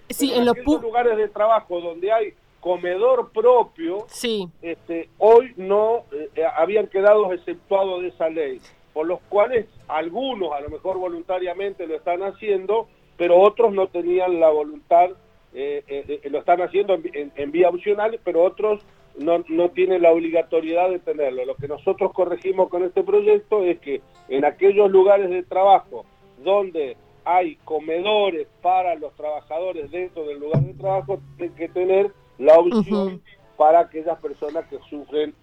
sí, 0.09 0.33
en, 0.33 0.45
los 0.45 0.57
lugares 0.65 1.17
de 1.17 1.27
trabajo 1.27 1.81
donde 1.81 2.11
hay 2.11 2.33
comedor 2.61 3.31
propio, 3.31 4.05
sí. 4.07 4.49
este, 4.61 5.09
hoy 5.17 5.53
no 5.57 6.05
eh, 6.11 6.43
habían 6.57 6.87
quedado 6.87 7.31
exceptuados 7.33 8.01
de 8.01 8.09
esa 8.09 8.29
ley, 8.29 8.61
por 8.93 9.05
los 9.05 9.19
cuales 9.29 9.65
algunos 9.87 10.53
a 10.53 10.61
lo 10.61 10.69
mejor 10.69 10.97
voluntariamente 10.97 11.87
lo 11.87 11.95
están 11.95 12.21
haciendo, 12.21 12.87
pero 13.17 13.39
otros 13.39 13.73
no 13.73 13.87
tenían 13.87 14.39
la 14.39 14.49
voluntad 14.49 15.09
eh, 15.53 15.83
eh, 15.87 16.19
eh, 16.23 16.29
lo 16.29 16.39
están 16.39 16.61
haciendo 16.61 16.93
en, 16.93 17.51
vía 17.51 17.69
opcional, 17.69 18.19
pero 18.23 18.43
otros 18.43 18.81
no, 19.17 19.43
no 19.47 19.69
tienen 19.69 20.03
la 20.03 20.11
obligatoriedad 20.11 20.89
de 20.89 20.99
tenerlo. 20.99 21.45
Lo 21.45 21.55
que 21.55 21.67
nosotros 21.67 22.11
corregimos 22.13 22.69
con 22.69 22.83
este 22.83 23.03
proyecto 23.03 23.63
es 23.63 23.79
que 23.79 24.01
en 24.27 24.45
aquellos 24.45 24.91
lugares 24.91 25.29
de 25.29 25.43
trabajo 25.43 26.05
donde 26.43 26.97
hay 27.25 27.55
comedores 27.57 28.47
para 28.61 28.95
los 28.95 29.13
trabajadores 29.15 29.91
dentro 29.91 30.23
del 30.25 30.39
lugar 30.39 30.61
de 30.61 30.73
trabajo, 30.73 31.19
tienen 31.37 31.55
que 31.55 31.69
tener 31.69 32.11
la 32.37 32.57
opción 32.57 33.21
para 33.57 33.81
aquellas 33.81 34.17
personas 34.19 34.65
que 34.67 34.79
sufren 34.89 35.33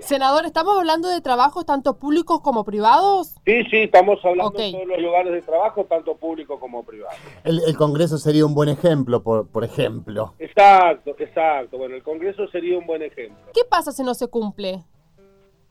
Senador, 0.00 0.46
¿estamos 0.46 0.78
hablando 0.78 1.08
de 1.08 1.20
trabajos 1.20 1.66
tanto 1.66 1.98
públicos 1.98 2.40
como 2.40 2.64
privados? 2.64 3.34
Sí, 3.44 3.64
sí, 3.70 3.78
estamos 3.82 4.18
hablando 4.24 4.58
de 4.58 4.72
todos 4.72 4.86
los 4.86 5.00
lugares 5.00 5.32
de 5.32 5.42
trabajo, 5.42 5.84
tanto 5.84 6.16
públicos 6.16 6.58
como 6.60 6.84
privados. 6.84 7.16
El, 7.44 7.76
Congreso 7.76 8.18
sería 8.18 8.46
un 8.46 8.54
buen 8.54 8.68
ejemplo, 8.68 9.22
por, 9.22 9.48
por 9.48 9.64
ejemplo. 9.64 10.34
Exacto, 10.38 11.14
exacto. 11.18 11.78
Bueno, 11.78 11.96
el 11.96 12.02
Congreso 12.02 12.46
sería 12.48 12.78
un 12.78 12.86
buen 12.86 13.02
ejemplo. 13.02 13.52
¿Qué 13.52 13.62
pasa 13.68 13.92
si 13.92 14.02
no 14.02 14.14
se 14.14 14.28
cumple? 14.28 14.84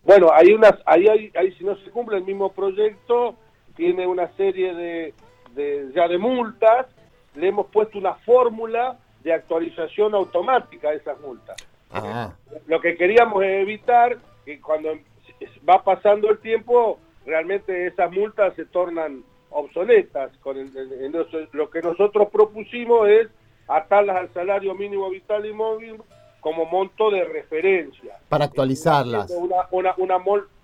Bueno, 0.03 0.29
hay 0.33 0.51
unas, 0.53 0.73
ahí, 0.85 1.07
hay, 1.07 1.51
si 1.53 1.63
no 1.63 1.75
se 1.77 1.91
cumple 1.91 2.17
el 2.17 2.23
mismo 2.23 2.51
proyecto, 2.51 3.35
tiene 3.75 4.07
una 4.07 4.35
serie 4.35 4.73
de, 4.73 5.13
de 5.55 5.91
ya 5.95 6.07
de 6.07 6.17
multas, 6.17 6.87
le 7.35 7.47
hemos 7.47 7.67
puesto 7.67 7.97
una 7.97 8.15
fórmula 8.15 8.97
de 9.23 9.33
actualización 9.33 10.15
automática 10.15 10.91
de 10.91 10.97
esas 10.97 11.19
multas. 11.19 11.57
Lo 12.67 12.81
que 12.81 12.95
queríamos 12.95 13.43
es 13.43 13.61
evitar 13.61 14.17
que 14.45 14.59
cuando 14.61 14.89
va 15.67 15.83
pasando 15.83 16.29
el 16.29 16.39
tiempo, 16.39 16.99
realmente 17.25 17.87
esas 17.87 18.11
multas 18.11 18.53
se 18.55 18.65
tornan 18.65 19.23
obsoletas. 19.49 20.35
Con 20.37 20.57
lo 21.51 21.69
que 21.69 21.81
nosotros 21.81 22.29
propusimos 22.31 23.07
es 23.07 23.27
atarlas 23.67 24.17
al 24.17 24.33
salario 24.33 24.73
mínimo 24.75 25.09
vital 25.09 25.45
y 25.45 25.53
móvil 25.53 26.01
como 26.39 26.65
monto 26.65 27.11
de 27.11 27.23
referencia. 27.25 28.17
Para 28.29 28.45
actualizarlas. 28.45 29.29
Una, 29.31 29.67
una, 29.71 29.93
una, 29.97 30.17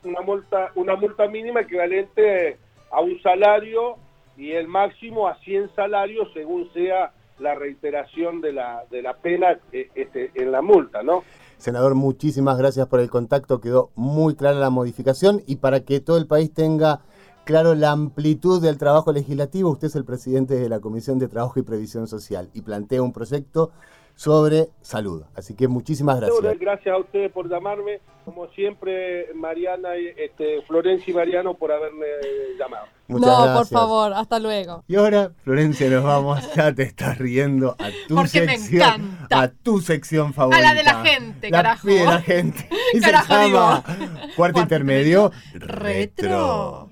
una, 0.03 0.21
multa, 0.21 0.71
una 0.75 0.95
multa 0.95 1.27
mínima 1.27 1.61
equivalente 1.61 2.57
a 2.91 3.01
un 3.01 3.21
salario 3.21 3.97
y 4.37 4.51
el 4.51 4.67
máximo 4.67 5.27
a 5.27 5.35
100 5.39 5.75
salarios 5.75 6.29
según 6.33 6.71
sea 6.73 7.11
la 7.39 7.55
reiteración 7.55 8.41
de 8.41 8.53
la, 8.53 8.83
de 8.89 9.01
la 9.01 9.17
pena 9.17 9.59
eh, 9.71 9.89
este, 9.95 10.31
en 10.35 10.51
la 10.51 10.61
multa, 10.61 11.03
¿no? 11.03 11.23
Senador, 11.57 11.95
muchísimas 11.95 12.57
gracias 12.57 12.87
por 12.87 12.99
el 12.99 13.09
contacto, 13.09 13.61
quedó 13.61 13.91
muy 13.95 14.35
clara 14.35 14.59
la 14.59 14.69
modificación 14.69 15.41
y 15.45 15.57
para 15.57 15.81
que 15.81 15.99
todo 15.99 16.17
el 16.17 16.27
país 16.27 16.53
tenga 16.53 17.01
claro 17.45 17.75
la 17.75 17.91
amplitud 17.91 18.61
del 18.61 18.77
trabajo 18.77 19.13
legislativo, 19.13 19.69
usted 19.69 19.87
es 19.87 19.95
el 19.95 20.05
presidente 20.05 20.55
de 20.55 20.67
la 20.67 20.79
Comisión 20.79 21.19
de 21.19 21.27
Trabajo 21.27 21.59
y 21.59 21.63
Previsión 21.63 22.07
Social 22.07 22.49
y 22.53 22.61
plantea 22.61 23.01
un 23.01 23.13
proyecto 23.13 23.71
sobre 24.15 24.69
salud. 24.81 25.23
Así 25.35 25.55
que 25.55 25.67
muchísimas 25.67 26.19
gracias. 26.19 26.59
Gracias 26.59 26.95
a 26.95 26.97
ustedes 26.97 27.31
por 27.31 27.49
llamarme, 27.49 27.99
como 28.23 28.47
siempre, 28.49 29.27
Mariana, 29.35 29.95
este, 29.95 30.61
Florencia 30.63 31.11
y 31.11 31.13
Mariano 31.13 31.53
por 31.53 31.71
haberme 31.71 32.05
llamado. 32.57 32.85
no, 33.07 33.53
por 33.55 33.67
favor, 33.67 34.13
hasta 34.13 34.39
luego. 34.39 34.83
Y 34.87 34.95
ahora, 34.95 35.31
Florencia, 35.43 35.89
nos 35.89 36.03
vamos, 36.03 36.53
ya 36.55 36.73
te 36.73 36.83
estás 36.83 37.17
riendo 37.17 37.75
a 37.77 37.89
tu 38.07 38.15
Porque 38.15 38.45
sección. 38.45 39.01
Me 39.01 39.07
encanta. 39.07 39.41
A 39.41 39.47
tu 39.49 39.81
sección 39.81 40.33
favorita. 40.33 40.59
A 40.59 40.73
la 40.73 40.73
de 40.73 40.83
la 40.83 41.03
gente, 41.03 41.49
la 41.49 41.57
carajo. 41.57 41.87
de 41.87 42.05
la 42.05 42.21
gente. 42.21 42.69
Y 42.93 43.01
se 43.01 43.11
llama 43.11 43.83
Cuarto, 44.35 44.61
Intermedio 44.61 45.31
Retro. 45.53 46.89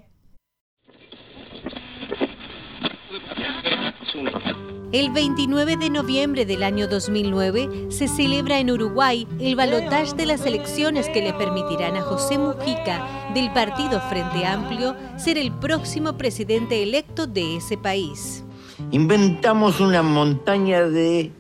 El 4.94 5.10
29 5.10 5.76
de 5.78 5.90
noviembre 5.90 6.46
del 6.46 6.62
año 6.62 6.88
2009 6.88 7.88
se 7.90 8.08
celebra 8.08 8.60
en 8.60 8.70
Uruguay 8.70 9.28
el 9.40 9.56
balotaje 9.56 10.14
de 10.16 10.28
las 10.28 10.46
elecciones 10.46 11.10
que 11.10 11.24
le 11.24 11.34
permitirán 11.34 11.98
a 11.98 12.04
José 12.04 12.38
Mujica, 12.38 13.04
del 13.34 13.52
partido 13.54 14.00
Frente 14.02 14.46
Amplio, 14.46 14.96
ser 15.18 15.40
el 15.40 15.52
próximo 15.52 16.16
presidente 16.16 16.84
electo 16.84 17.26
de 17.26 17.58
ese 17.58 17.76
país. 17.76 18.44
Inventamos 18.92 19.80
una 19.80 20.04
montaña 20.04 20.84
de 20.84 21.32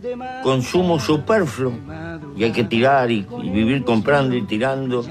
consumo 0.41 1.00
superfluo 1.00 1.74
y 2.36 2.45
hay 2.45 2.51
que 2.53 2.63
tirar 2.63 3.12
y, 3.12 3.24
y 3.43 3.50
vivir 3.51 3.83
comprando 3.83 4.36
y 4.36 4.41
tirando. 4.41 5.05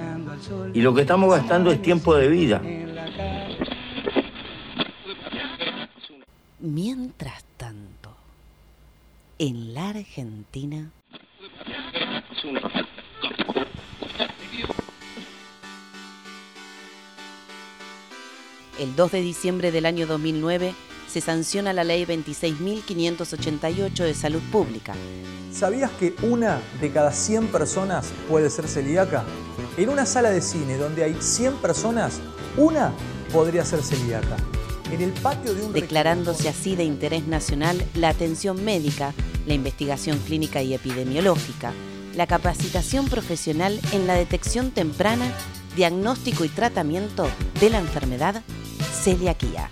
Y 0.75 0.80
lo 0.80 0.92
que 0.92 1.02
estamos 1.02 1.30
gastando 1.30 1.70
es 1.70 1.80
tiempo 1.80 2.16
de 2.16 2.26
vida. 2.26 2.61
En 9.42 9.75
la 9.75 9.88
Argentina. 9.88 10.92
El 18.78 18.94
2 18.94 19.11
de 19.11 19.20
diciembre 19.20 19.72
del 19.72 19.87
año 19.87 20.06
2009 20.06 20.76
se 21.08 21.20
sanciona 21.20 21.72
la 21.72 21.82
Ley 21.82 22.04
26.588 22.04 24.04
de 24.04 24.14
Salud 24.14 24.42
Pública. 24.52 24.94
¿Sabías 25.50 25.90
que 25.90 26.14
una 26.22 26.61
de 26.80 26.92
cada 26.92 27.11
100 27.11 27.49
personas 27.49 28.12
puede 28.28 28.49
ser 28.49 28.68
celíaca? 28.68 29.25
En 29.76 29.88
una 29.88 30.06
sala 30.06 30.30
de 30.30 30.40
cine 30.40 30.76
donde 30.76 31.02
hay 31.02 31.16
100 31.18 31.54
personas, 31.54 32.20
una 32.56 32.92
podría 33.32 33.64
ser 33.64 33.82
celíaca. 33.82 34.37
En 34.92 35.00
el 35.00 35.11
patio 35.11 35.52
de 35.52 35.64
un 35.64 35.72
Declarándose 35.72 36.49
así 36.49 36.76
de 36.76 36.84
interés 36.84 37.26
nacional 37.26 37.84
la 37.94 38.11
atención 38.11 38.64
médica 38.64 39.12
la 39.46 39.54
investigación 39.54 40.18
clínica 40.18 40.62
y 40.62 40.75
epidemiológica, 40.75 41.72
la 42.14 42.26
capacitación 42.26 43.08
profesional 43.08 43.80
en 43.92 44.06
la 44.06 44.14
detección 44.14 44.70
temprana, 44.70 45.32
diagnóstico 45.76 46.44
y 46.44 46.49
tratamiento 46.49 47.28
de 47.61 47.70
la 47.70 47.78
enfermedad 47.78 48.42
celiaquía. 49.02 49.70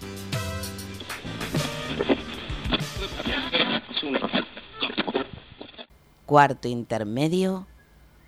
Cuarto 6.27 6.69
intermedio, 6.69 7.67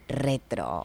retro. 0.09 0.85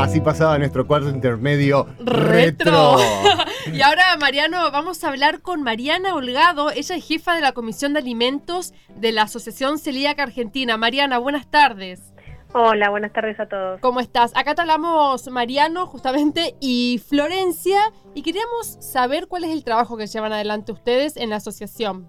Así 0.00 0.18
pasaba 0.22 0.56
nuestro 0.56 0.86
cuarto 0.86 1.10
intermedio 1.10 1.86
retro. 1.98 2.96
y 3.70 3.82
ahora, 3.82 4.16
Mariano, 4.18 4.70
vamos 4.72 5.04
a 5.04 5.10
hablar 5.10 5.42
con 5.42 5.62
Mariana 5.62 6.14
Holgado. 6.14 6.70
Ella 6.70 6.96
es 6.96 7.06
jefa 7.06 7.34
de 7.34 7.42
la 7.42 7.52
Comisión 7.52 7.92
de 7.92 7.98
Alimentos 7.98 8.72
de 8.96 9.12
la 9.12 9.22
Asociación 9.24 9.78
Celíaca 9.78 10.22
Argentina. 10.22 10.78
Mariana, 10.78 11.18
buenas 11.18 11.50
tardes. 11.50 12.14
Hola, 12.54 12.88
buenas 12.88 13.12
tardes 13.12 13.38
a 13.40 13.46
todos. 13.46 13.78
¿Cómo 13.80 14.00
estás? 14.00 14.34
Acá 14.34 14.54
te 14.54 14.62
hablamos 14.62 15.28
Mariano, 15.28 15.86
justamente, 15.86 16.54
y 16.60 16.98
Florencia, 17.06 17.78
y 18.14 18.22
queríamos 18.22 18.78
saber 18.80 19.26
cuál 19.28 19.44
es 19.44 19.50
el 19.50 19.64
trabajo 19.64 19.98
que 19.98 20.06
llevan 20.06 20.32
adelante 20.32 20.72
ustedes 20.72 21.18
en 21.18 21.28
la 21.28 21.36
asociación. 21.36 22.08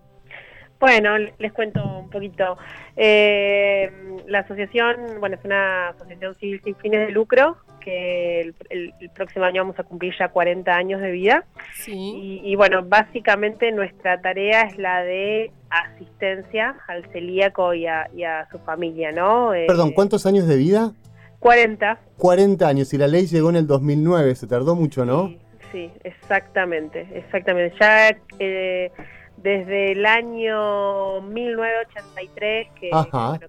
Bueno, 0.79 1.17
les 1.17 1.51
cuento 1.51 1.83
un 1.83 2.09
poquito. 2.09 2.57
Eh, 2.95 3.91
la 4.27 4.39
asociación, 4.39 5.19
bueno, 5.19 5.35
es 5.35 5.43
una 5.43 5.89
asociación 5.89 6.35
civil 6.35 6.61
sin 6.63 6.75
fines 6.77 7.05
de 7.05 7.11
lucro 7.11 7.57
que 7.83 8.53
el, 8.69 8.95
próximo 9.13 9.45
año 9.45 9.63
vamos 9.63 9.79
a 9.79 9.83
cumplir 9.83 10.13
ya 10.17 10.29
40 10.29 10.71
años 10.71 11.01
de 11.01 11.11
vida. 11.11 11.45
Sí. 11.75 12.39
Y, 12.43 12.55
bueno, 12.55 12.83
básicamente 12.83 13.71
nuestra 13.71 14.21
tarea 14.21 14.61
es 14.61 14.77
la 14.77 15.01
de 15.01 15.51
asistencia 15.69 16.77
al 16.87 17.05
celíaco 17.11 17.73
y 17.73 17.85
a, 17.85 18.47
su 18.51 18.59
familia, 18.59 19.11
¿no? 19.11 19.51
Perdón, 19.67 19.89
eh, 19.89 19.93
¿cuántos 19.93 20.25
años 20.25 20.47
de 20.47 20.55
vida? 20.55 20.93
40. 21.39 21.99
40 22.17 22.67
años, 22.67 22.93
y 22.93 22.97
la 22.97 23.07
ley 23.07 23.25
llegó 23.25 23.49
en 23.49 23.55
el 23.55 23.67
2009, 23.67 24.35
se 24.35 24.47
tardó 24.47 24.75
mucho, 24.75 25.05
¿no? 25.05 25.33
Sí, 25.71 25.89
exactamente, 26.03 27.07
exactamente. 27.13 27.75
Ya 27.79 28.15
eh, 28.39 28.91
desde 29.37 29.93
el 29.93 30.05
año 30.05 31.21
1983 31.21 32.67
que, 32.79 32.91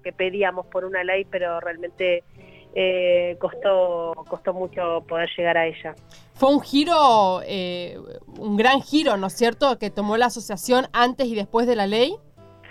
que 0.03 0.13
pedíamos 0.13 0.67
por 0.67 0.85
una 0.85 1.05
ley, 1.05 1.27
pero 1.31 1.61
realmente 1.61 2.25
eh, 2.75 3.37
costó, 3.39 4.15
costó 4.29 4.55
mucho 4.55 5.05
poder 5.09 5.29
llegar 5.37 5.59
a 5.59 5.67
ella. 5.67 5.95
Fue 6.35 6.51
un 6.51 6.61
giro, 6.61 7.41
eh, 7.47 7.99
un 8.39 8.57
gran 8.57 8.81
giro, 8.81 9.17
¿no 9.17 9.27
es 9.27 9.35
cierto?, 9.35 9.79
que 9.79 9.91
tomó 9.91 10.17
la 10.17 10.27
asociación 10.27 10.87
antes 10.93 11.27
y 11.27 11.35
después 11.35 11.67
de 11.67 11.77
la 11.77 11.87
ley. 11.87 12.17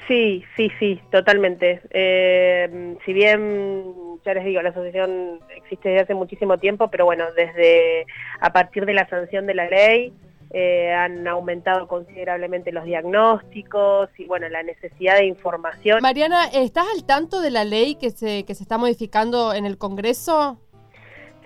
Sí, 0.08 0.43
sí, 0.58 0.70
sí, 0.79 1.00
totalmente. 1.12 1.81
Eh, 1.91 2.98
si 3.05 3.13
bien, 3.13 3.93
ya 4.25 4.34
les 4.34 4.43
digo, 4.43 4.62
la 4.62 4.70
asociación 4.70 5.39
existe 5.55 5.89
desde 5.89 6.03
hace 6.03 6.13
muchísimo 6.15 6.58
tiempo, 6.58 6.89
pero 6.89 7.05
bueno, 7.05 7.25
desde 7.36 8.05
a 8.41 8.51
partir 8.51 8.86
de 8.86 8.93
la 8.93 9.08
sanción 9.08 9.46
de 9.46 9.53
la 9.53 9.70
ley, 9.70 10.12
eh, 10.53 10.91
han 10.91 11.25
aumentado 11.29 11.88
considerablemente 11.88 12.74
los 12.74 12.84
diagnósticos 12.84 14.10
y 14.17 14.25
bueno, 14.25 14.50
la 14.50 14.63
necesidad 14.63 15.15
de 15.15 15.25
información. 15.25 16.00
Mariana, 16.01 16.46
¿estás 16.53 16.86
al 16.93 17.05
tanto 17.05 17.39
de 17.39 17.51
la 17.51 17.63
ley 17.63 17.96
que 17.96 18.10
se, 18.10 18.43
que 18.43 18.53
se 18.53 18.63
está 18.63 18.77
modificando 18.77 19.53
en 19.53 19.65
el 19.65 19.77
Congreso? 19.77 20.60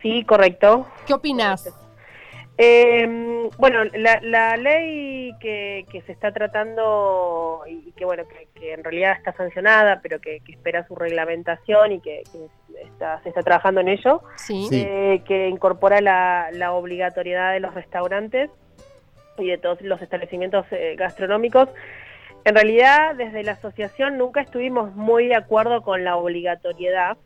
Sí, 0.01 0.24
correcto. 0.24 0.88
¿Qué 1.05 1.13
opinas? 1.13 1.71
Eh, 2.57 3.50
bueno, 3.59 3.83
la, 3.93 4.57
ley 4.57 5.33
que, 5.39 5.85
se 6.05 6.12
está 6.12 6.31
tratando 6.31 7.62
y 7.67 7.91
que 7.91 8.05
bueno 8.05 8.24
que, 8.55 8.74
en 8.74 8.83
realidad 8.83 9.17
está 9.17 9.33
sancionada, 9.33 10.00
pero 10.01 10.19
que, 10.19 10.41
espera 10.47 10.88
su 10.88 10.95
reglamentación 10.95 11.91
y 11.91 12.00
que, 12.00 12.24
está, 12.85 13.21
se 13.24 13.29
está 13.29 13.43
trabajando 13.43 13.81
en 13.81 13.89
ello, 13.89 14.21
eh, 14.71 15.21
que 15.27 15.50
incorpora 15.50 16.01
la, 16.01 16.50
la 16.53 16.71
obligatoriedad 16.71 17.53
de 17.53 17.59
los 17.59 17.74
restaurantes 17.74 18.50
y 19.38 19.48
de 19.48 19.58
todos 19.58 19.82
los 19.82 20.01
establecimientos 20.01 20.65
eh, 20.72 20.96
gastronómicos. 20.98 21.70
En 22.44 22.54
realidad, 22.54 23.15
desde 23.15 23.44
la 23.44 23.54
asociación 23.54 24.18
nunca 24.18 24.42
estuvimos 24.42 24.96
muy 24.96 25.27
de 25.27 25.36
acuerdo 25.36 25.82
con 25.82 26.04
la 26.04 26.15
obligatoriedad, 26.15 27.18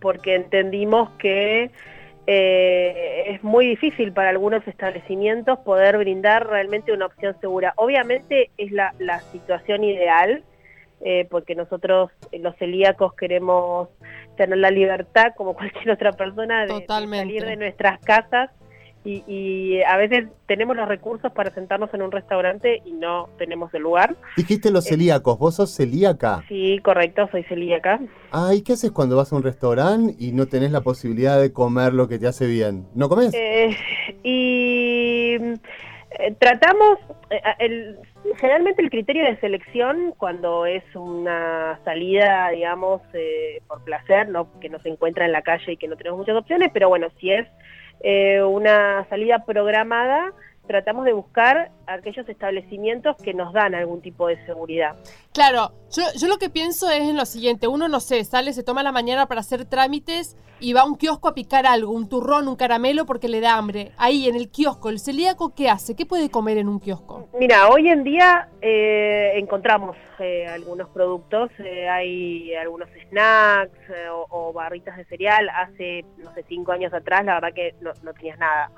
porque 0.00 0.34
entendimos 0.34 1.10
que 1.12 1.70
eh, 2.26 3.24
es 3.28 3.42
muy 3.42 3.66
difícil 3.66 4.12
para 4.12 4.28
algunos 4.28 4.66
establecimientos 4.68 5.58
poder 5.60 5.96
brindar 5.96 6.46
realmente 6.46 6.92
una 6.92 7.06
opción 7.06 7.34
segura. 7.40 7.72
Obviamente 7.76 8.50
es 8.58 8.70
la, 8.72 8.92
situación 9.32 9.84
ideal, 9.84 10.44
eh, 11.00 11.26
porque 11.30 11.54
nosotros 11.54 12.10
los 12.32 12.54
celíacos 12.56 13.14
queremos 13.14 13.88
tener 14.36 14.58
la 14.58 14.70
libertad, 14.70 15.32
como 15.34 15.54
cualquier 15.56 15.90
otra 15.92 16.12
persona, 16.12 16.66
de 16.66 16.84
salir 16.86 17.44
de 17.44 17.56
nuestras 17.56 17.98
casas 18.00 18.50
y, 19.04 19.80
a 19.82 19.96
veces 19.96 20.28
tenemos 20.46 20.76
los 20.76 20.86
recursos 20.86 21.32
para 21.32 21.50
sentarnos 21.54 21.92
en 21.94 22.02
un 22.02 22.12
restaurante 22.12 22.82
y 22.84 22.92
no 22.92 23.30
tenemos 23.38 23.72
el 23.72 23.82
lugar. 23.82 24.14
Dijiste 24.36 24.70
los 24.70 24.86
eh, 24.86 24.90
celíacos, 24.90 25.38
¿vos 25.38 25.56
sos 25.56 25.74
celíaca? 25.74 26.44
Sí, 26.48 26.78
correcto, 26.82 27.28
soy 27.30 27.42
celíaca. 27.44 28.00
Ah, 28.30 28.52
¿y 28.54 28.62
qué 28.62 28.74
haces 28.74 28.90
cuando 28.90 29.16
vas 29.16 29.32
a 29.32 29.36
un 29.36 29.42
restaurante 29.42 30.14
y 30.18 30.32
no 30.32 30.46
tenés 30.46 30.72
la 30.72 30.82
posibilidad 30.82 31.40
de 31.40 31.52
comer 31.52 31.94
lo 31.94 32.08
que 32.08 32.18
te 32.18 32.26
hace 32.26 32.46
bien? 32.46 32.86
¿No 32.94 33.08
comes? 33.08 33.32
Eh, 33.32 33.74
y 34.22 35.36
eh, 35.36 36.34
tratamos, 36.38 36.98
el, 37.58 37.98
generalmente 38.36 38.82
el 38.82 38.90
criterio 38.90 39.24
de 39.24 39.40
selección 39.40 40.12
cuando 40.18 40.66
es 40.66 40.84
una 40.94 41.80
salida, 41.84 42.50
digamos, 42.50 43.00
por 43.66 43.82
placer, 43.84 44.28
no 44.28 44.60
que 44.60 44.68
no 44.68 44.78
se 44.80 44.90
encuentra 44.90 45.24
en 45.24 45.32
la 45.32 45.40
calle 45.40 45.72
y 45.72 45.76
que 45.78 45.88
no 45.88 45.96
tenemos 45.96 46.18
muchas 46.18 46.36
opciones, 46.36 46.70
pero 46.74 46.90
bueno, 46.90 47.08
si 47.18 47.30
es 47.30 47.46
eh, 48.00 48.42
una 48.42 49.06
salida 49.08 49.44
programada, 49.44 50.32
tratamos 50.70 51.04
de 51.04 51.12
buscar 51.12 51.72
aquellos 51.88 52.28
establecimientos 52.28 53.16
que 53.16 53.34
nos 53.34 53.52
dan 53.52 53.74
algún 53.74 54.00
tipo 54.00 54.28
de 54.28 54.36
seguridad. 54.46 54.94
Claro, 55.32 55.72
yo, 55.90 56.04
yo 56.16 56.28
lo 56.28 56.38
que 56.38 56.48
pienso 56.48 56.88
es 56.88 57.02
en 57.02 57.16
lo 57.16 57.24
siguiente, 57.24 57.66
uno 57.66 57.88
no 57.88 57.98
sé, 57.98 58.22
sale, 58.22 58.52
se 58.52 58.62
toma 58.62 58.84
la 58.84 58.92
mañana 58.92 59.26
para 59.26 59.40
hacer 59.40 59.64
trámites 59.64 60.36
y 60.60 60.72
va 60.74 60.82
a 60.82 60.84
un 60.84 60.96
kiosco 60.96 61.26
a 61.26 61.34
picar 61.34 61.66
algo, 61.66 61.90
un 61.90 62.08
turrón, 62.08 62.46
un 62.46 62.54
caramelo 62.54 63.04
porque 63.04 63.28
le 63.28 63.40
da 63.40 63.56
hambre. 63.56 63.90
Ahí 63.96 64.28
en 64.28 64.36
el 64.36 64.48
kiosco, 64.48 64.90
¿el 64.90 65.00
celíaco 65.00 65.54
qué 65.56 65.68
hace? 65.68 65.96
¿Qué 65.96 66.06
puede 66.06 66.30
comer 66.30 66.58
en 66.58 66.68
un 66.68 66.78
kiosco? 66.78 67.28
Mira, 67.36 67.68
hoy 67.68 67.88
en 67.88 68.04
día 68.04 68.48
eh, 68.60 69.32
encontramos 69.34 69.96
eh, 70.20 70.46
algunos 70.46 70.88
productos, 70.90 71.50
eh, 71.58 71.88
hay 71.88 72.54
algunos 72.54 72.88
snacks 73.08 73.72
o, 74.28 74.52
barritas 74.52 74.96
de 74.96 75.04
cereal. 75.06 75.48
Hace, 75.48 76.04
no 76.18 76.32
sé, 76.34 76.44
cinco 76.48 76.70
años 76.70 76.92
atrás 76.92 77.24
la 77.24 77.34
verdad 77.34 77.54
que 77.54 77.74
no, 77.80 77.92
no 78.04 78.12
tenías 78.12 78.38
nada. 78.38 78.70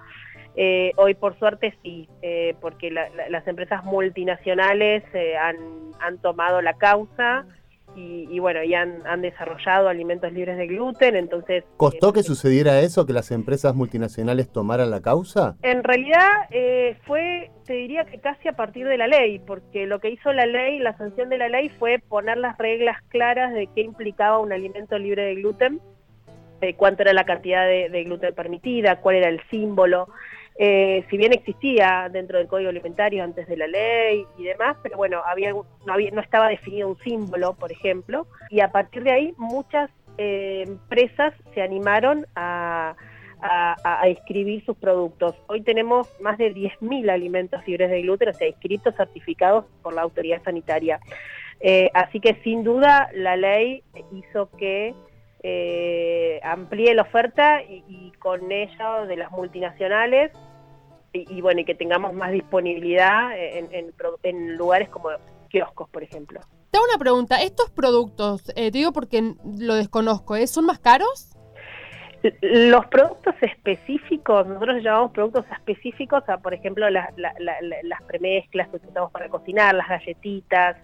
Eh, 0.54 0.92
hoy 0.96 1.14
por 1.14 1.38
suerte 1.38 1.74
sí, 1.82 2.08
eh, 2.20 2.54
porque 2.60 2.90
las 2.90 3.46
empresas 3.48 3.84
multinacionales 3.84 5.02
eh, 5.14 5.34
han, 5.36 5.56
han, 5.98 6.18
tomado 6.18 6.60
la 6.60 6.74
causa 6.74 7.46
y, 7.94 8.38
bueno, 8.38 8.62
y 8.62 8.74
han, 8.74 9.06
han, 9.06 9.20
desarrollado 9.20 9.88
alimentos 9.88 10.32
libres 10.32 10.56
de 10.56 10.66
gluten, 10.66 11.14
entonces... 11.14 11.62
¿Costó 11.76 12.14
que 12.14 12.22
sucediera 12.22 12.80
eso, 12.80 13.04
que 13.04 13.12
las 13.12 13.30
empresas 13.30 13.74
multinacionales 13.74 14.50
tomaran 14.50 14.90
la 14.90 15.02
causa? 15.02 15.56
En 15.62 15.84
realidad 15.84 16.30
fue, 17.06 17.50
te 17.66 17.74
diría 17.74 18.06
que 18.06 18.18
casi 18.18 18.48
a 18.48 18.54
partir 18.54 18.86
de 18.86 18.96
la 18.96 19.08
ley, 19.08 19.40
porque 19.40 19.86
lo 19.86 19.98
que 19.98 20.08
hizo 20.08 20.32
la 20.32 20.46
ley, 20.46 20.78
la 20.78 20.96
sanción 20.96 21.28
de 21.28 21.36
la 21.36 21.50
ley 21.50 21.68
fue 21.78 21.98
poner 21.98 22.38
las 22.38 22.56
reglas 22.56 22.96
claras 23.08 23.52
de 23.52 23.68
qué 23.74 23.82
implicaba 23.82 24.38
un 24.38 24.54
alimento 24.54 24.98
libre 24.98 25.24
de 25.24 25.34
gluten, 25.34 25.78
cuánto 26.78 27.02
era 27.02 27.12
la 27.12 27.24
cantidad 27.24 27.66
de, 27.66 27.90
de 27.90 28.04
gluten 28.04 28.34
permitida, 28.34 29.00
cuál 29.00 29.16
era 29.16 29.28
el 29.28 29.42
símbolo. 29.50 30.08
Eh, 30.56 31.04
si 31.08 31.16
bien 31.16 31.32
existía 31.32 32.08
dentro 32.12 32.38
del 32.38 32.46
código 32.46 32.68
alimentario 32.68 33.24
antes 33.24 33.48
de 33.48 33.56
la 33.56 33.66
ley 33.66 34.26
y 34.36 34.44
demás, 34.44 34.76
pero 34.82 34.96
bueno, 34.96 35.22
no, 35.86 36.20
estaba 36.20 36.48
definido 36.48 36.88
un 36.88 36.98
símbolo, 36.98 37.54
por 37.54 37.72
ejemplo, 37.72 38.26
y 38.50 38.60
a 38.60 38.70
partir 38.70 39.02
de 39.02 39.12
ahí 39.12 39.34
muchas 39.38 39.90
eh, 40.18 40.64
empresas 40.66 41.32
se 41.54 41.62
animaron 41.62 42.26
a, 42.36 42.94
a, 43.40 44.08
inscribir 44.08 44.64
sus 44.64 44.76
productos. 44.76 45.34
Hoy 45.46 45.62
tenemos 45.62 46.08
más 46.20 46.36
de 46.38 46.54
10.000 46.54 47.10
alimentos 47.10 47.66
libres 47.66 47.90
de 47.90 48.02
gluten, 48.02 48.28
o 48.28 48.34
sea, 48.34 48.46
inscritos, 48.46 48.94
certificados 48.94 49.64
por 49.82 49.94
la 49.94 50.02
autoridad 50.02 50.42
sanitaria. 50.44 51.00
Eh, 51.60 51.90
así 51.94 52.20
que 52.20 52.34
sin 52.44 52.62
duda 52.62 53.08
la 53.14 53.36
ley 53.36 53.82
hizo 54.12 54.50
que 54.58 54.94
amplíe 56.44 56.94
la 56.94 57.02
oferta 57.02 57.62
y, 57.62 58.11
con 58.22 58.52
ello 58.52 59.06
de 59.06 59.16
las 59.16 59.30
multinacionales 59.32 60.30
y, 61.12 61.42
bueno, 61.42 61.60
y 61.60 61.64
que 61.64 61.74
tengamos 61.74 62.14
más 62.14 62.30
disponibilidad 62.30 63.32
en, 63.36 64.56
lugares 64.56 64.88
como 64.88 65.10
kioscos, 65.50 65.90
por 65.90 66.02
ejemplo. 66.02 66.40
Te 66.70 66.78
hago 66.78 66.86
una 66.88 66.98
pregunta, 66.98 67.42
¿estos 67.42 67.70
productos, 67.70 68.48
eh, 68.50 68.70
te 68.70 68.78
digo 68.78 68.92
porque 68.92 69.34
lo 69.58 69.74
desconozco, 69.74 70.36
¿eh? 70.36 70.46
¿son 70.46 70.64
más 70.64 70.78
caros? 70.78 71.36
Los 72.40 72.86
productos 72.86 73.34
específicos, 73.42 74.46
nosotros 74.46 74.82
llamamos 74.82 75.10
productos 75.10 75.44
específicos 75.52 76.26
a, 76.28 76.38
por 76.38 76.54
ejemplo, 76.54 76.88
las 76.88 77.08
premezclas 78.06 78.68
que 78.68 78.76
usamos 78.76 79.10
para 79.10 79.28
cocinar, 79.28 79.74
las 79.74 79.88
galletitas, 79.88 80.76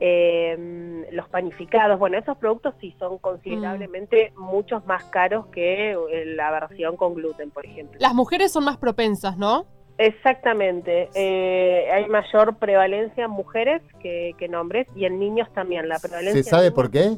eh, 0.00 1.06
los 1.12 1.28
panificados, 1.28 1.98
bueno, 1.98 2.18
esos 2.18 2.36
productos 2.38 2.74
sí 2.80 2.94
son 2.98 3.18
considerablemente 3.18 4.32
mm. 4.36 4.42
muchos 4.42 4.84
más 4.86 5.04
caros 5.04 5.46
que 5.46 5.92
eh, 5.92 6.26
la 6.26 6.50
versión 6.50 6.96
con 6.96 7.14
gluten, 7.14 7.50
por 7.50 7.64
ejemplo. 7.64 7.98
Las 8.00 8.14
mujeres 8.14 8.52
son 8.52 8.64
más 8.64 8.76
propensas, 8.76 9.36
¿no? 9.36 9.66
Exactamente, 9.96 11.08
eh, 11.14 11.88
hay 11.92 12.06
mayor 12.06 12.56
prevalencia 12.56 13.26
en 13.26 13.30
mujeres 13.30 13.80
que, 14.00 14.34
en 14.40 14.54
hombres 14.56 14.88
y 14.96 15.04
en 15.04 15.20
niños 15.20 15.48
también. 15.54 15.88
La 15.88 16.00
prevalencia 16.00 16.42
¿Se 16.42 16.50
sabe 16.50 16.72
por 16.72 16.90
qué? 16.90 17.16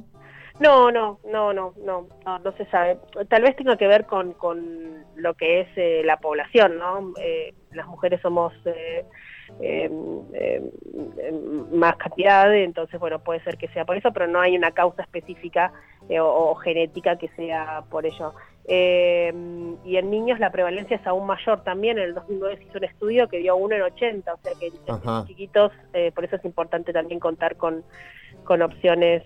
No, 0.59 0.91
no, 0.91 1.19
no, 1.25 1.53
no, 1.53 1.75
no, 1.77 2.07
no, 2.25 2.53
se 2.57 2.65
sabe. 2.67 2.99
Tal 3.29 3.43
vez 3.43 3.57
tenga 3.57 3.77
que 3.77 3.87
ver 3.87 4.07
con, 4.07 4.33
con 4.33 5.05
lo 5.15 5.35
que 5.35 5.61
es 5.61 5.69
eh, 5.77 6.03
la 6.05 6.19
población, 6.19 6.79
¿no? 6.79 7.13
las 7.73 7.87
mujeres 7.87 8.21
somos 8.23 8.55
eh, 8.65 9.05
eh, 9.61 10.71
más 11.73 11.97
cantidad, 11.97 12.53
entonces 12.55 12.99
bueno, 12.99 13.21
puede 13.21 13.43
ser 13.45 13.57
que 13.57 13.69
sea 13.69 13.85
por 13.85 13.97
eso, 13.97 14.13
pero 14.13 14.27
no 14.27 14.41
hay 14.41 14.57
una 14.57 14.73
causa 14.73 15.03
específica 15.03 15.73
eh, 16.09 16.21
o, 16.21 16.55
genética 16.57 17.17
que 17.17 17.29
sea 17.37 17.85
por 17.91 18.07
ello. 18.07 18.35
Eh, 18.69 19.33
y 19.85 19.97
en 19.97 20.11
niños 20.11 20.41
la 20.41 20.51
prevalencia 20.51 20.97
es 20.97 21.07
aún 21.07 21.27
mayor 21.27 21.63
también, 21.63 21.99
en 21.99 22.05
el 22.05 22.15
2009 22.15 22.57
se 22.57 22.65
hizo 22.65 22.79
un 22.79 22.85
estudio 22.85 23.29
que 23.29 23.39
dio 23.39 23.57
1 23.57 23.77
en 23.77 23.83
80, 23.83 24.35
o 24.35 24.39
sea 24.39 24.53
que 24.59 24.67
en 24.67 25.27
chiquitos, 25.27 25.73
por 26.15 26.25
eso 26.25 26.37
es 26.37 26.45
importante 26.45 26.93
también 26.93 27.21
contar 27.21 27.57
con, 27.57 27.85
con 28.47 28.63
opciones 28.63 29.23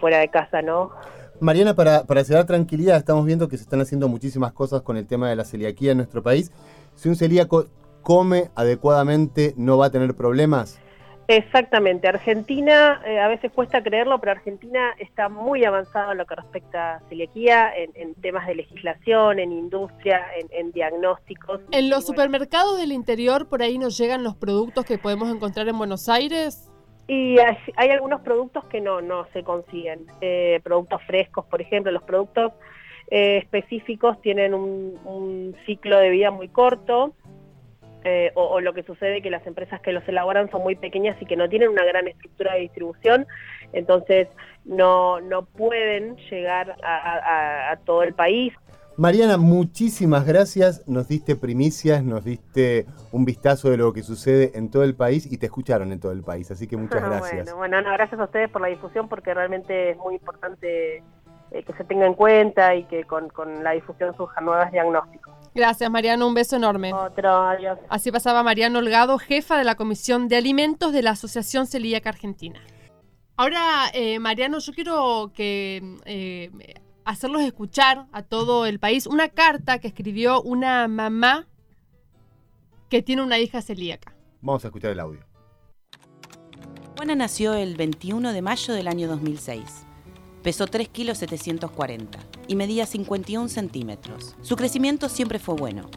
fuera 0.00 0.18
de 0.18 0.28
casa, 0.28 0.62
¿no? 0.62 0.92
Mariana, 1.40 1.74
para, 1.74 2.04
para 2.04 2.22
dar 2.22 2.46
tranquilidad, 2.46 2.96
estamos 2.96 3.26
viendo 3.26 3.48
que 3.48 3.58
se 3.58 3.64
están 3.64 3.80
haciendo 3.80 4.08
muchísimas 4.08 4.52
cosas 4.52 4.82
con 4.82 4.96
el 4.96 5.06
tema 5.06 5.28
de 5.28 5.36
la 5.36 5.44
celiaquía 5.44 5.92
en 5.92 5.98
nuestro 5.98 6.22
país. 6.22 6.50
Si 6.94 7.08
un 7.08 7.16
celíaco 7.16 7.66
come 8.02 8.50
adecuadamente, 8.54 9.52
¿no 9.56 9.76
va 9.76 9.86
a 9.86 9.90
tener 9.90 10.14
problemas? 10.14 10.80
Exactamente. 11.28 12.06
Argentina, 12.06 13.02
eh, 13.04 13.18
a 13.18 13.26
veces 13.28 13.50
cuesta 13.50 13.82
creerlo, 13.82 14.20
pero 14.20 14.32
Argentina 14.32 14.94
está 14.98 15.28
muy 15.28 15.64
avanzada 15.64 16.12
en 16.12 16.18
lo 16.18 16.26
que 16.26 16.36
respecta 16.36 16.94
a 16.94 17.00
celiaquía, 17.08 17.72
en, 17.74 18.14
temas 18.14 18.46
de 18.46 18.54
legislación, 18.54 19.40
en 19.40 19.52
industria, 19.52 20.24
en, 20.50 20.70
diagnósticos. 20.70 21.60
¿En 21.72 21.90
los 21.90 22.06
supermercados 22.06 22.78
del 22.78 22.92
interior 22.92 23.48
por 23.48 23.62
ahí 23.62 23.76
nos 23.76 23.98
llegan 23.98 24.22
los 24.22 24.36
productos 24.36 24.84
que 24.84 24.98
podemos 24.98 25.28
encontrar 25.28 25.68
en 25.68 25.76
Buenos 25.76 26.08
Aires? 26.08 26.70
Y 27.08 27.38
hay, 27.38 27.90
algunos 27.90 28.20
productos 28.22 28.64
que 28.64 28.80
no, 28.80 29.00
no 29.00 29.26
se 29.32 29.44
consiguen. 29.44 30.06
Eh, 30.20 30.60
productos 30.64 31.02
frescos, 31.04 31.44
por 31.46 31.60
ejemplo, 31.60 31.92
los 31.92 32.02
productos 32.02 32.52
eh, 33.10 33.38
específicos 33.38 34.20
tienen 34.22 34.54
un 34.54 35.56
ciclo 35.66 35.98
de 35.98 36.10
vida 36.10 36.30
muy 36.30 36.48
corto 36.48 37.14
eh, 38.08 38.30
o, 38.36 38.60
lo 38.60 38.72
que 38.72 38.84
sucede 38.84 39.20
que 39.20 39.30
las 39.30 39.44
empresas 39.48 39.80
que 39.80 39.90
los 39.90 40.06
elaboran 40.06 40.48
son 40.52 40.62
muy 40.62 40.76
pequeñas 40.76 41.20
y 41.20 41.26
que 41.26 41.34
no 41.34 41.48
tienen 41.48 41.70
una 41.70 41.84
gran 41.84 42.06
estructura 42.06 42.54
de 42.54 42.60
distribución, 42.60 43.26
entonces 43.72 44.28
no, 44.64 45.20
no 45.20 45.44
pueden 45.44 46.14
llegar 46.30 46.76
a, 46.84 47.76
todo 47.84 48.04
el 48.04 48.14
país. 48.14 48.52
Mariana, 48.98 49.36
muchísimas 49.36 50.24
gracias. 50.24 50.82
Nos 50.88 51.06
diste 51.06 51.36
primicias, 51.36 52.02
nos 52.02 52.24
diste 52.24 52.86
un 53.12 53.26
vistazo 53.26 53.68
de 53.68 53.76
lo 53.76 53.92
que 53.92 54.02
sucede 54.02 54.52
en 54.54 54.70
todo 54.70 54.84
el 54.84 54.94
país 54.94 55.30
y 55.30 55.36
te 55.36 55.46
escucharon 55.46 55.92
en 55.92 56.00
todo 56.00 56.12
el 56.12 56.22
país. 56.22 56.50
Así 56.50 56.66
que 56.66 56.76
muchas 56.78 57.02
gracias. 57.02 57.54
bueno, 57.54 57.76
bueno 57.76 57.92
gracias 57.92 58.18
a 58.18 58.24
ustedes 58.24 58.50
por 58.50 58.62
la 58.62 58.68
difusión 58.68 59.08
porque 59.08 59.34
realmente 59.34 59.90
es 59.90 59.98
muy 59.98 60.14
importante 60.14 61.02
eh, 61.50 61.62
que 61.62 61.72
se 61.74 61.84
tenga 61.84 62.06
en 62.06 62.14
cuenta 62.14 62.74
y 62.74 62.84
que 62.84 63.04
con, 63.04 63.28
con 63.28 63.62
la 63.62 63.72
difusión 63.72 64.16
surjan 64.16 64.46
nuevos 64.46 64.72
diagnósticos. 64.72 65.34
Gracias, 65.54 65.90
Mariano. 65.90 66.26
Un 66.26 66.34
beso 66.34 66.56
enorme. 66.56 66.94
Otro, 66.94 67.30
adiós. 67.30 67.78
Así 67.90 68.10
pasaba 68.10 68.42
Mariano 68.42 68.78
Holgado, 68.78 69.18
jefa 69.18 69.58
de 69.58 69.64
la 69.64 69.74
Comisión 69.74 70.28
de 70.28 70.36
Alimentos 70.36 70.94
de 70.94 71.02
la 71.02 71.10
Asociación 71.10 71.66
Celíaca 71.66 72.08
Argentina. 72.08 72.60
Ahora, 73.36 73.90
eh, 73.92 74.18
Mariano, 74.18 74.58
yo 74.58 74.72
quiero 74.72 75.30
que 75.34 75.96
eh, 76.06 76.50
hacerlos 77.06 77.42
escuchar 77.42 78.08
a 78.12 78.22
todo 78.22 78.66
el 78.66 78.78
país 78.78 79.06
una 79.06 79.28
carta 79.28 79.78
que 79.78 79.88
escribió 79.88 80.42
una 80.42 80.88
mamá 80.88 81.46
que 82.90 83.00
tiene 83.00 83.22
una 83.22 83.38
hija 83.38 83.62
celíaca. 83.62 84.12
Vamos 84.42 84.64
a 84.64 84.68
escuchar 84.68 84.90
el 84.90 85.00
audio. 85.00 85.20
Juana 86.96 87.14
nació 87.14 87.54
el 87.54 87.76
21 87.76 88.32
de 88.32 88.42
mayo 88.42 88.74
del 88.74 88.88
año 88.88 89.08
2006. 89.08 89.62
Pesó 90.42 90.66
3 90.66 90.88
kilos 90.88 91.18
740 91.18 92.18
y 92.48 92.56
medía 92.56 92.86
51 92.86 93.48
centímetros. 93.48 94.34
Su 94.42 94.56
crecimiento 94.56 95.08
siempre 95.08 95.38
fue 95.38 95.54
bueno. 95.54 95.88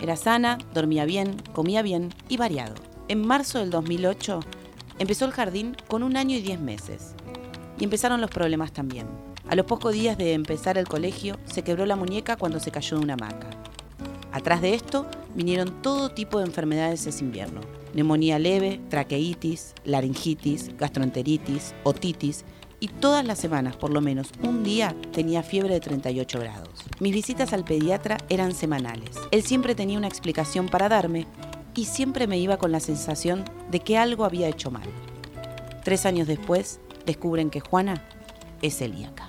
Era 0.00 0.16
sana, 0.16 0.58
dormía 0.72 1.04
bien, 1.06 1.42
comía 1.54 1.82
bien 1.82 2.14
y 2.28 2.36
variado. 2.36 2.74
En 3.08 3.26
marzo 3.26 3.58
del 3.58 3.70
2008 3.70 4.40
empezó 4.98 5.24
el 5.24 5.32
jardín 5.32 5.76
con 5.88 6.02
un 6.02 6.16
año 6.16 6.36
y 6.36 6.42
10 6.42 6.60
meses. 6.60 7.14
Y 7.78 7.84
empezaron 7.84 8.20
los 8.20 8.30
problemas 8.30 8.72
también. 8.72 9.25
A 9.48 9.54
los 9.54 9.66
pocos 9.66 9.92
días 9.92 10.18
de 10.18 10.32
empezar 10.32 10.76
el 10.76 10.88
colegio, 10.88 11.38
se 11.44 11.62
quebró 11.62 11.86
la 11.86 11.94
muñeca 11.94 12.36
cuando 12.36 12.58
se 12.58 12.72
cayó 12.72 12.98
de 12.98 13.04
una 13.04 13.14
hamaca. 13.14 13.50
Atrás 14.32 14.60
de 14.60 14.74
esto 14.74 15.06
vinieron 15.34 15.82
todo 15.82 16.10
tipo 16.10 16.38
de 16.38 16.46
enfermedades 16.46 17.06
ese 17.06 17.24
invierno. 17.24 17.60
Neumonía 17.94 18.38
leve, 18.40 18.80
traqueitis, 18.90 19.72
laringitis, 19.84 20.76
gastroenteritis, 20.76 21.74
otitis 21.84 22.44
y 22.80 22.88
todas 22.88 23.24
las 23.24 23.38
semanas, 23.38 23.76
por 23.76 23.90
lo 23.90 24.00
menos 24.00 24.30
un 24.42 24.64
día, 24.64 24.94
tenía 25.12 25.42
fiebre 25.42 25.74
de 25.74 25.80
38 25.80 26.40
grados. 26.40 26.84
Mis 26.98 27.14
visitas 27.14 27.52
al 27.52 27.64
pediatra 27.64 28.18
eran 28.28 28.52
semanales. 28.52 29.16
Él 29.30 29.42
siempre 29.42 29.74
tenía 29.74 29.96
una 29.96 30.08
explicación 30.08 30.68
para 30.68 30.88
darme 30.88 31.24
y 31.74 31.84
siempre 31.84 32.26
me 32.26 32.38
iba 32.38 32.56
con 32.56 32.72
la 32.72 32.80
sensación 32.80 33.44
de 33.70 33.80
que 33.80 33.96
algo 33.96 34.24
había 34.24 34.48
hecho 34.48 34.70
mal. 34.70 34.88
Tres 35.84 36.04
años 36.04 36.26
después, 36.26 36.80
descubren 37.06 37.48
que 37.48 37.60
Juana 37.60 38.04
es 38.60 38.76
celíaca. 38.76 39.25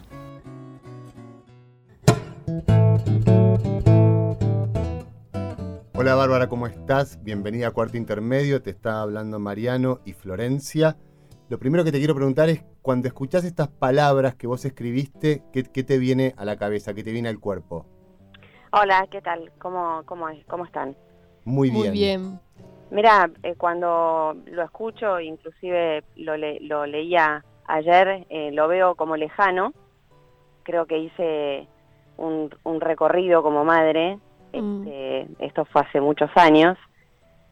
Hola 6.08 6.16
Bárbara, 6.16 6.48
¿cómo 6.48 6.68
estás? 6.68 7.22
Bienvenida 7.22 7.68
a 7.68 7.72
Cuarto 7.72 7.98
Intermedio, 7.98 8.62
te 8.62 8.70
está 8.70 9.02
hablando 9.02 9.40
Mariano 9.40 10.00
y 10.06 10.14
Florencia. 10.14 10.96
Lo 11.50 11.60
primero 11.60 11.84
que 11.84 11.92
te 11.92 11.98
quiero 11.98 12.16
preguntar 12.16 12.48
es, 12.48 12.64
cuando 12.82 13.10
escuchás 13.10 13.44
estas 13.44 13.68
palabras 13.68 14.34
que 14.36 14.48
vos 14.48 14.64
escribiste, 14.64 15.44
¿qué, 15.52 15.64
te 15.64 15.98
viene 15.98 16.34
a 16.38 16.46
la 16.46 16.56
cabeza? 16.56 16.94
¿Qué 16.94 17.04
te 17.04 17.12
viene 17.12 17.28
al 17.28 17.42
cuerpo? 17.42 17.86
Hola, 18.72 19.06
¿qué 19.12 19.22
tal? 19.22 19.52
¿Cómo, 19.60 20.04
cómo, 20.06 20.28
cómo 20.48 20.64
están? 20.64 20.96
Muy 21.44 21.72
bien. 21.72 21.82
Muy 21.82 21.92
bien. 21.92 22.40
Mira, 22.90 23.30
eh, 23.44 23.56
cuando 23.56 24.34
lo 24.46 24.64
escucho, 24.64 25.20
inclusive 25.20 26.06
lo, 26.16 26.38
lo 26.38 26.86
leía 26.86 27.44
ayer, 27.66 28.26
eh, 28.30 28.52
lo 28.54 28.70
veo 28.70 28.96
como 28.96 29.18
lejano. 29.18 29.74
Creo 30.64 30.86
que 30.86 31.00
hice 31.00 31.68
un, 32.18 32.50
recorrido 32.80 33.44
como 33.44 33.64
madre. 33.66 34.20
Mm. 34.54 34.88
Este, 34.88 35.46
esto 35.46 35.66
fue 35.66 35.82
hace 35.82 36.02
muchos 36.02 36.30
años. 36.36 36.78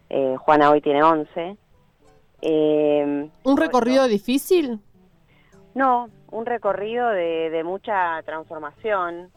Eh, 0.10 0.36
Juana 0.38 0.70
hoy 0.70 0.82
tiene 0.82 1.04
11. 1.04 1.58
Eh, 2.42 3.30
¿Un 3.44 3.58
recorrido 3.58 4.08
difícil? 4.08 4.80
No, 5.74 6.10
un 6.32 6.46
recorrido 6.46 7.10
de, 7.10 7.62
mucha 7.66 8.22
transformación, 8.24 9.32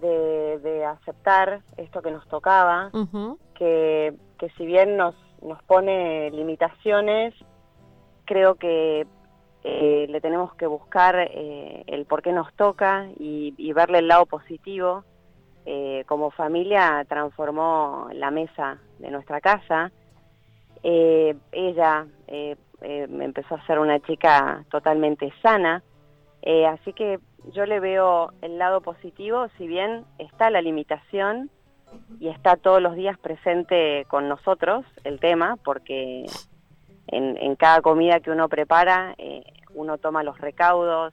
de, 0.00 0.84
aceptar 0.84 1.62
esto 1.76 2.02
que 2.02 2.10
nos 2.10 2.26
tocaba, 2.28 2.90
que, 3.54 4.14
si 4.56 4.66
bien 4.66 4.96
nos, 4.96 5.14
nos 5.42 5.62
pone 5.62 6.30
limitaciones, 6.30 7.34
creo 8.26 8.56
que 8.56 9.06
eh, 9.68 10.06
le 10.08 10.20
tenemos 10.20 10.54
que 10.54 10.66
buscar 10.66 11.16
eh, 11.18 11.82
el 11.88 12.06
por 12.06 12.22
qué 12.22 12.32
nos 12.32 12.52
toca 12.54 13.08
y, 13.18 13.72
verle 13.72 13.98
el 13.98 14.08
lado 14.08 14.26
positivo. 14.26 15.04
Eh, 15.68 16.04
como 16.06 16.30
familia 16.30 17.04
transformó 17.08 18.08
la 18.12 18.30
mesa 18.30 18.78
de 19.00 19.10
nuestra 19.10 19.40
casa, 19.40 19.90
eh, 20.84 21.34
ella 21.50 22.06
eh, 22.28 22.56
empezó 22.80 23.56
a 23.56 23.66
ser 23.66 23.80
una 23.80 23.98
chica 23.98 24.64
totalmente 24.70 25.32
sana, 25.42 25.82
así 26.68 26.92
que 26.92 27.18
yo 27.52 27.66
le 27.66 27.80
veo 27.80 28.30
el 28.42 28.58
lado 28.58 28.80
positivo, 28.80 29.48
si 29.58 29.66
bien 29.66 30.04
está 30.18 30.50
la 30.50 30.62
limitación 30.62 31.50
y 32.20 32.28
está 32.28 32.54
todos 32.54 32.80
los 32.80 32.94
días 32.94 33.18
presente 33.18 34.04
con 34.06 34.28
nosotros 34.28 34.84
el 35.02 35.18
tema, 35.18 35.56
porque 35.64 36.26
en, 37.08 37.56
cada 37.56 37.80
comida 37.80 38.20
que 38.20 38.30
uno 38.30 38.48
prepara, 38.48 39.16
uno 39.74 39.98
toma 39.98 40.22
los 40.22 40.40
recaudos 40.40 41.12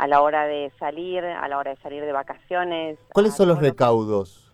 a 0.00 0.06
la 0.06 0.22
hora 0.22 0.46
de 0.46 0.72
salir, 0.78 1.22
a 1.22 1.46
la 1.46 1.58
hora 1.58 1.74
de 1.74 1.76
salir 1.82 2.02
de 2.02 2.12
vacaciones. 2.12 2.98
¿Cuáles 3.12 3.36
son 3.36 3.48
los 3.48 3.58
recaudos? 3.58 4.50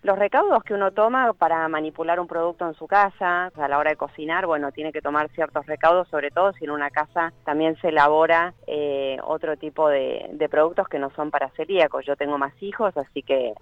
Los 0.00 0.18
recaudos 0.18 0.62
que 0.64 0.72
uno 0.72 0.92
toma 0.92 1.34
para 1.34 1.68
manipular 1.68 2.18
un 2.20 2.26
producto 2.26 2.66
en 2.66 2.72
su 2.74 2.86
casa, 2.86 3.50
a 3.54 3.68
la 3.68 3.76
hora 3.76 3.90
de 3.90 3.96
cocinar, 3.96 4.46
bueno, 4.46 4.72
tiene 4.72 4.92
que 4.92 5.02
tomar 5.02 5.28
ciertos 5.32 5.66
recaudos, 5.66 6.08
sobre 6.08 6.30
todo 6.30 6.54
si 6.54 6.64
en 6.64 6.70
una 6.70 6.90
casa 6.90 7.34
también 7.44 7.76
se 7.82 7.88
elabora 7.88 8.54
eh, 8.66 9.18
otro 9.24 9.58
tipo 9.58 9.90
de, 9.90 10.48
productos 10.50 10.88
que 10.88 10.98
no 10.98 11.10
son 11.10 11.30
para 11.30 11.50
celíacos. 11.50 12.06
Yo 12.06 12.16
tengo 12.16 12.38
más 12.38 12.54
hijos, 12.62 12.96
así 12.96 13.22
que 13.22 13.52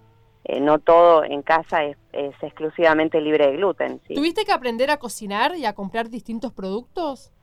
eh, 0.45 0.61
no 0.61 0.79
todo 0.79 1.25
en 1.25 1.43
casa 1.43 1.83
es, 1.83 1.97
exclusivamente 2.41 3.21
libre 3.21 3.49
de 3.49 3.57
gluten. 3.57 3.99
¿Tuviste 4.15 4.45
que 4.45 4.53
aprender 4.53 4.93
a 4.93 4.99
cocinar 4.99 5.57
y 5.57 5.65
a 5.65 5.75
comprar 5.75 6.09
distintos 6.09 6.53
productos? 6.53 7.34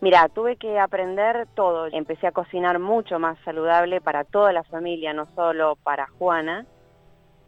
Mira, 0.00 0.28
tuve 0.28 0.56
que 0.56 0.78
aprender 0.78 1.46
todo. 1.54 1.86
Empecé 1.92 2.26
a 2.26 2.32
cocinar 2.32 2.78
mucho 2.78 3.18
más 3.18 3.38
saludable 3.44 4.00
para 4.00 4.24
toda 4.24 4.52
la 4.52 4.64
familia, 4.64 5.12
no 5.12 5.26
solo 5.34 5.76
para 5.76 6.06
Juana. 6.18 6.66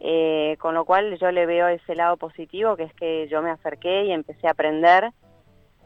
Eh, 0.05 0.57
con 0.59 0.75
lo 0.75 0.83
cual 0.83 1.17
yo 1.17 1.31
le 1.31 1.45
veo 1.45 1.69
ese 1.69 1.95
lado 1.95 2.17
positivo, 2.17 2.75
que 2.75 2.83
es 2.83 2.93
que 2.93 3.27
yo 3.29 3.41
me 3.41 3.49
acerqué 3.49 4.03
y 4.03 4.11
empecé 4.11 4.47
a 4.47 4.51
aprender 4.51 5.11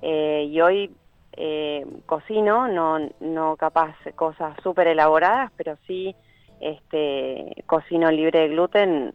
eh, 0.02 0.48
y 0.50 0.60
hoy 0.60 0.92
eh, 1.34 1.86
cocino, 2.08 2.68
no, 2.68 2.98
no 3.20 3.56
capaz 3.58 3.96
cosas 4.16 4.58
súper 4.64 4.88
elaboradas, 4.88 5.52
pero 5.56 5.78
sí 5.86 6.16
este, 6.60 7.64
cocino 7.68 8.10
libre 8.10 8.40
de 8.40 8.48
gluten 8.50 9.14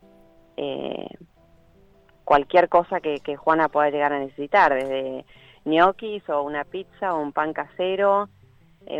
cualquier 2.23 2.69
cosa 2.69 3.01
que, 3.01 3.19
que, 3.19 3.35
Juana 3.35 3.69
pueda 3.69 3.91
llegar 3.91 4.13
a 4.13 4.21
necesitar, 4.21 4.73
desde 4.73 5.25
ñoquis 5.65 6.29
o 6.29 6.43
una 6.43 6.65
pizza 6.65 7.15
o 7.15 7.21
un 7.21 7.33
pan 7.33 7.53
casero, 7.53 8.29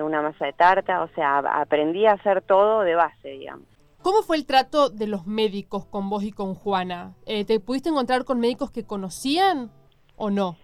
una 0.03 0.23
masa 0.23 0.47
de 0.47 0.53
tarta, 0.53 1.03
o 1.03 1.09
sea, 1.09 1.39
aprendí 1.39 2.07
a 2.07 2.13
hacer 2.13 2.43
todo 2.43 2.83
de 2.83 2.95
base, 2.95 3.31
digamos. 3.31 3.67
¿Cómo 4.03 4.23
fue 4.23 4.37
el 4.37 4.47
trato 4.47 4.91
de 4.91 5.07
los 5.07 5.27
médicos 5.27 5.87
con 5.87 6.11
vos 6.11 6.25
y 6.25 6.33
con 6.33 6.55
Juana? 6.55 7.15
Eh, 7.25 7.45
¿Te 7.45 7.61
pudiste 7.61 7.89
encontrar 7.89 8.25
con 8.25 8.41
médicos 8.41 8.73
que 8.73 8.85
conocían 8.85 9.71
o 10.17 10.29
no? 10.29 10.57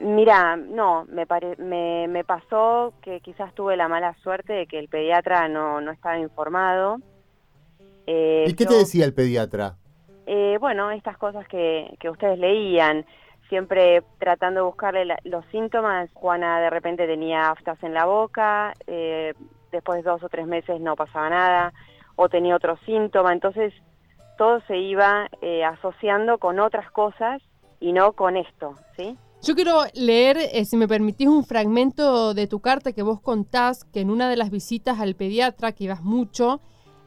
Mira, 0.00 0.56
no, 0.56 1.04
me, 1.06 1.26
me, 1.58 2.08
me, 2.08 2.24
pasó 2.24 2.94
que 3.02 3.20
quizás 3.20 3.52
tuve 3.54 3.76
la 3.76 3.88
mala 3.88 4.14
suerte 4.22 4.54
de 4.54 4.66
que 4.66 4.78
el 4.78 4.88
pediatra 4.88 5.48
no, 5.48 5.80
no 5.80 5.90
estaba 5.90 6.18
informado. 6.18 6.98
Eh, 8.06 8.46
¿Y 8.48 8.54
qué 8.54 8.64
te 8.64 8.74
decía 8.74 9.04
el 9.04 9.12
pediatra? 9.12 9.76
Eh, 10.24 10.56
bueno, 10.58 10.90
estas 10.90 11.18
cosas 11.18 11.46
que, 11.48 11.94
que 12.00 12.08
ustedes 12.08 12.38
leían, 12.38 13.04
siempre 13.48 14.02
tratando 14.18 14.60
de 14.60 14.66
buscarle 14.66 15.16
los 15.24 15.44
síntomas. 15.46 16.10
Juana 16.14 16.60
de 16.60 16.70
repente 16.70 17.06
tenía 17.06 17.50
aftas 17.50 17.82
en 17.82 17.94
la 17.94 18.04
boca, 18.04 18.74
eh, 18.86 19.34
después 19.72 20.02
de 20.02 20.10
dos 20.10 20.22
o 20.22 20.28
tres 20.28 20.46
meses 20.46 20.80
no 20.80 20.96
pasaba 20.96 21.30
nada, 21.30 21.72
o 22.16 22.28
tenía 22.28 22.56
otro 22.56 22.78
síntoma, 22.84 23.32
entonces 23.32 23.72
todo 24.36 24.60
se 24.66 24.78
iba 24.78 25.28
eh, 25.42 25.64
asociando 25.64 26.38
con 26.38 26.60
otras 26.60 26.90
cosas 26.90 27.42
y 27.80 27.92
no 27.92 28.12
con 28.12 28.36
esto, 28.36 28.74
¿sí? 28.96 29.16
Yo 29.40 29.54
quiero 29.54 29.82
leer, 29.94 30.36
eh, 30.36 30.64
si 30.64 30.76
me 30.76 30.88
permitís, 30.88 31.28
un 31.28 31.44
fragmento 31.44 32.34
de 32.34 32.48
tu 32.48 32.60
carta 32.60 32.92
que 32.92 33.02
vos 33.02 33.20
contás 33.20 33.84
que 33.84 34.00
en 34.00 34.10
una 34.10 34.28
de 34.28 34.36
las 34.36 34.50
visitas 34.50 34.98
al 35.00 35.14
pediatra, 35.14 35.72
que 35.72 35.84
ibas 35.84 36.02
mucho, 36.02 36.60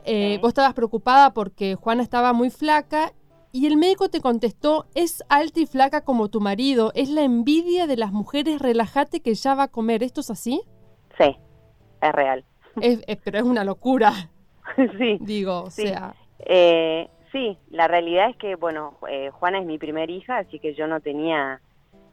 vos 0.04 0.48
estabas 0.48 0.74
preocupada 0.74 1.32
porque 1.32 1.76
Juana 1.76 2.02
estaba 2.02 2.34
muy 2.34 2.50
flaca 2.50 3.12
y 3.52 3.68
el 3.68 3.78
médico 3.78 4.10
te 4.10 4.22
contestó, 4.22 4.86
es 4.96 5.24
alta 5.30 5.60
y 5.60 5.66
flaca 5.66 6.02
como 6.02 6.30
tu 6.30 6.40
marido, 6.40 6.92
es 6.96 7.10
la 7.10 7.24
envidia 7.24 7.88
de 7.88 7.98
las 7.98 8.12
mujeres, 8.12 8.62
relájate 8.62 9.22
que 9.22 9.34
ya 9.34 9.56
va 9.56 9.64
a 9.64 9.68
comer. 9.68 10.04
¿Esto 10.04 10.22
es 10.22 10.30
así? 10.30 10.62
Sí, 11.18 11.38
es 12.02 12.12
real. 12.14 12.46
pero 13.24 13.38
es 13.38 13.44
una 13.44 13.64
locura. 13.64 14.14
sí. 14.98 15.18
Digo, 15.22 15.64
o 15.64 15.70
sea... 15.70 16.16
Eh, 16.40 17.10
sí, 17.32 17.58
la 17.70 17.88
realidad 17.88 18.30
es 18.30 18.38
que, 18.38 18.56
bueno, 18.56 18.98
eh, 19.10 19.30
Juana 19.32 19.60
es 19.60 19.66
mi 19.66 19.78
primer 19.78 20.10
hija, 20.10 20.38
así 20.40 20.60
que 20.60 20.74
yo 20.74 20.88
no 20.88 21.02
tenía 21.02 21.62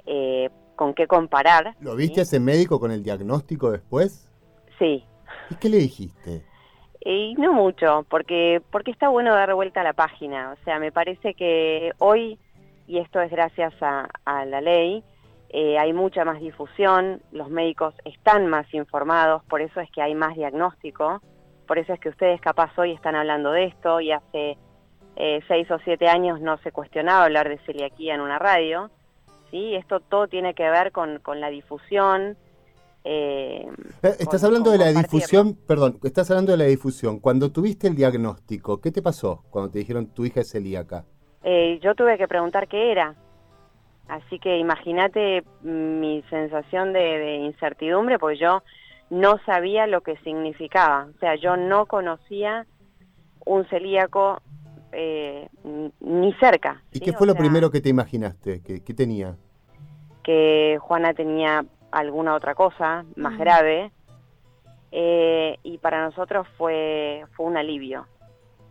eh, 0.06 0.50
con 0.76 0.94
qué 0.94 1.06
comparar. 1.06 1.76
¿Lo 1.80 1.96
viste 1.96 2.20
a 2.20 2.22
ese 2.24 2.40
médico 2.40 2.80
con 2.80 2.90
el 2.90 3.02
diagnóstico 3.02 3.70
después? 3.70 4.30
Sí. 4.78 5.04
¿Y 5.50 5.54
qué 5.56 5.68
le 5.68 5.78
dijiste? 5.78 6.44
Y 7.04 7.34
no 7.34 7.52
mucho, 7.52 8.04
porque, 8.08 8.60
porque 8.70 8.90
está 8.90 9.08
bueno 9.08 9.34
dar 9.34 9.54
vuelta 9.54 9.80
a 9.80 9.84
la 9.84 9.92
página. 9.92 10.52
O 10.52 10.64
sea, 10.64 10.78
me 10.78 10.92
parece 10.92 11.34
que 11.34 11.92
hoy, 11.98 12.38
y 12.86 12.98
esto 12.98 13.20
es 13.20 13.30
gracias 13.30 13.72
a, 13.80 14.08
la 14.44 14.60
ley, 14.60 15.02
eh, 15.50 15.78
hay 15.78 15.92
mucha 15.92 16.24
más 16.24 16.40
difusión, 16.40 17.22
los 17.32 17.48
médicos 17.48 17.94
están 18.04 18.48
más 18.48 18.72
informados, 18.74 19.42
por 19.44 19.62
eso 19.62 19.80
es 19.80 19.90
que 19.90 20.02
hay 20.02 20.14
más 20.14 20.34
diagnóstico, 20.34 21.22
por 21.66 21.78
eso 21.78 21.92
es 21.92 22.00
que 22.00 22.10
ustedes 22.10 22.40
capaz 22.40 22.76
hoy 22.78 22.92
están 22.92 23.14
hablando 23.14 23.52
de 23.52 23.64
esto 23.64 24.00
y 24.00 24.12
hace 24.12 24.58
eh, 25.16 25.40
seis 25.48 25.70
o 25.70 25.78
siete 25.84 26.08
años 26.08 26.40
no 26.40 26.58
se 26.58 26.72
cuestionaba 26.72 27.24
hablar 27.24 27.48
de 27.48 27.58
celiaquía 27.58 28.14
en 28.14 28.20
una 28.20 28.38
radio. 28.38 28.90
¿sí? 29.50 29.74
Esto 29.74 30.00
todo 30.00 30.28
tiene 30.28 30.54
que 30.54 30.68
ver 30.68 30.92
con, 30.92 31.18
con 31.20 31.40
la 31.40 31.48
difusión, 31.48 32.36
eh, 33.10 33.66
eh, 34.02 34.16
estás 34.18 34.44
hablando 34.44 34.70
de 34.70 34.76
la 34.76 34.92
difusión, 34.92 35.56
perdón, 35.66 35.98
estás 36.02 36.30
hablando 36.30 36.52
de 36.52 36.58
la 36.58 36.64
difusión. 36.64 37.20
Cuando 37.20 37.50
tuviste 37.50 37.88
el 37.88 37.94
diagnóstico, 37.94 38.82
¿qué 38.82 38.92
te 38.92 39.00
pasó 39.00 39.44
cuando 39.48 39.70
te 39.70 39.78
dijeron 39.78 40.08
tu 40.08 40.26
hija 40.26 40.42
es 40.42 40.50
celíaca? 40.50 41.06
Eh, 41.42 41.80
yo 41.82 41.94
tuve 41.94 42.18
que 42.18 42.28
preguntar 42.28 42.68
qué 42.68 42.92
era. 42.92 43.14
Así 44.08 44.38
que 44.38 44.58
imagínate 44.58 45.42
mi 45.62 46.22
sensación 46.28 46.92
de, 46.92 47.36
incertidumbre, 47.36 48.18
porque 48.18 48.36
yo 48.36 48.62
no 49.08 49.38
sabía 49.46 49.86
lo 49.86 50.02
que 50.02 50.18
significaba. 50.18 51.08
O 51.16 51.18
sea, 51.18 51.34
yo 51.36 51.56
no 51.56 51.86
conocía 51.86 52.66
un 53.46 53.66
celíaco 53.68 54.42
ni 56.00 56.32
cerca. 56.34 56.82
¿Y 56.92 57.00
qué 57.00 57.14
fue 57.14 57.26
lo 57.26 57.34
primero 57.34 57.70
que 57.70 57.80
te 57.80 57.88
imaginaste? 57.88 58.60
¿Qué, 58.62 58.84
¿Qué 58.84 58.92
tenía? 58.92 59.36
Que 60.22 60.76
Juana 60.78 61.14
tenía 61.14 61.64
alguna 61.90 62.34
otra 62.34 62.54
cosa 62.54 63.04
más 63.16 63.38
grave. 63.38 63.92
Eh, 64.90 65.58
y 65.62 65.78
para 65.78 66.04
nosotros 66.04 66.46
fue, 66.56 67.24
fue 67.36 67.46
un 67.46 67.56
alivio, 67.58 68.06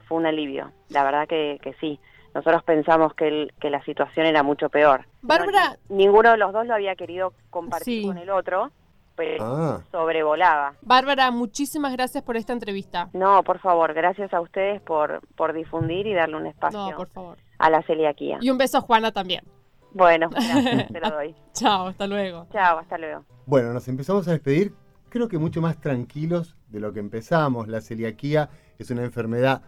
fue 0.08 0.18
un 0.18 0.26
alivio, 0.26 0.72
la 0.90 1.04
verdad 1.04 1.28
que, 1.28 1.60
que 1.62 1.74
sí. 1.76 2.00
Nosotros 2.34 2.64
pensamos 2.64 3.14
que, 3.14 3.48
que 3.60 3.70
la 3.70 3.84
situación 3.84 4.26
era 4.26 4.44
mucho 4.44 4.70
peor. 4.70 5.06
Bárbara. 5.22 5.78
ninguno 5.90 6.32
de 6.32 6.38
los 6.38 6.54
dos 6.54 6.66
lo 6.66 6.74
había 6.74 6.96
querido 6.96 7.34
compartir 7.50 8.06
con 8.06 8.18
el 8.18 8.30
otro, 8.30 8.72
pero 9.16 9.44
ah. 9.44 9.82
sobrevolaba. 9.92 10.76
Bárbara, 10.82 11.32
muchísimas 11.32 11.94
gracias 11.94 12.24
por 12.24 12.38
esta 12.38 12.54
entrevista. 12.54 13.10
No, 13.14 13.44
por 13.44 13.60
favor, 13.60 13.94
gracias 13.94 14.34
a 14.34 14.42
ustedes 14.42 14.82
por, 14.82 15.22
por 15.36 15.54
difundir 15.54 16.06
y 16.06 16.14
darle 16.14 16.38
un 16.38 16.46
espacio 16.46 16.96
por 16.96 17.10
favor. 17.10 17.38
a 17.58 17.70
la 17.70 17.82
celiaquía. 17.84 18.38
Y 18.40 18.52
un 18.52 18.58
beso 18.58 18.78
a 18.78 18.82
Juana 18.82 19.12
también. 19.12 19.44
Bueno, 19.94 20.30
te 20.92 21.00
lo 21.00 21.10
doy. 21.10 21.36
Chao, 21.54 21.88
hasta 21.88 22.08
luego. 22.08 22.48
Chao, 22.52 22.80
hasta 22.80 22.98
luego. 22.98 23.26
Bueno, 23.46 23.74
nos 23.74 23.88
empezamos 23.88 24.28
a 24.28 24.32
despedir, 24.32 24.74
creo 25.10 25.28
que 25.28 25.38
mucho 25.38 25.62
más 25.62 25.80
tranquilos 25.80 26.56
de 26.68 26.80
lo 26.80 26.94
que 26.94 27.00
empezamos. 27.00 27.68
La 27.68 27.82
celiaquía 27.82 28.50
es 28.78 28.92
una 28.92 29.04
enfermedad 29.04 29.62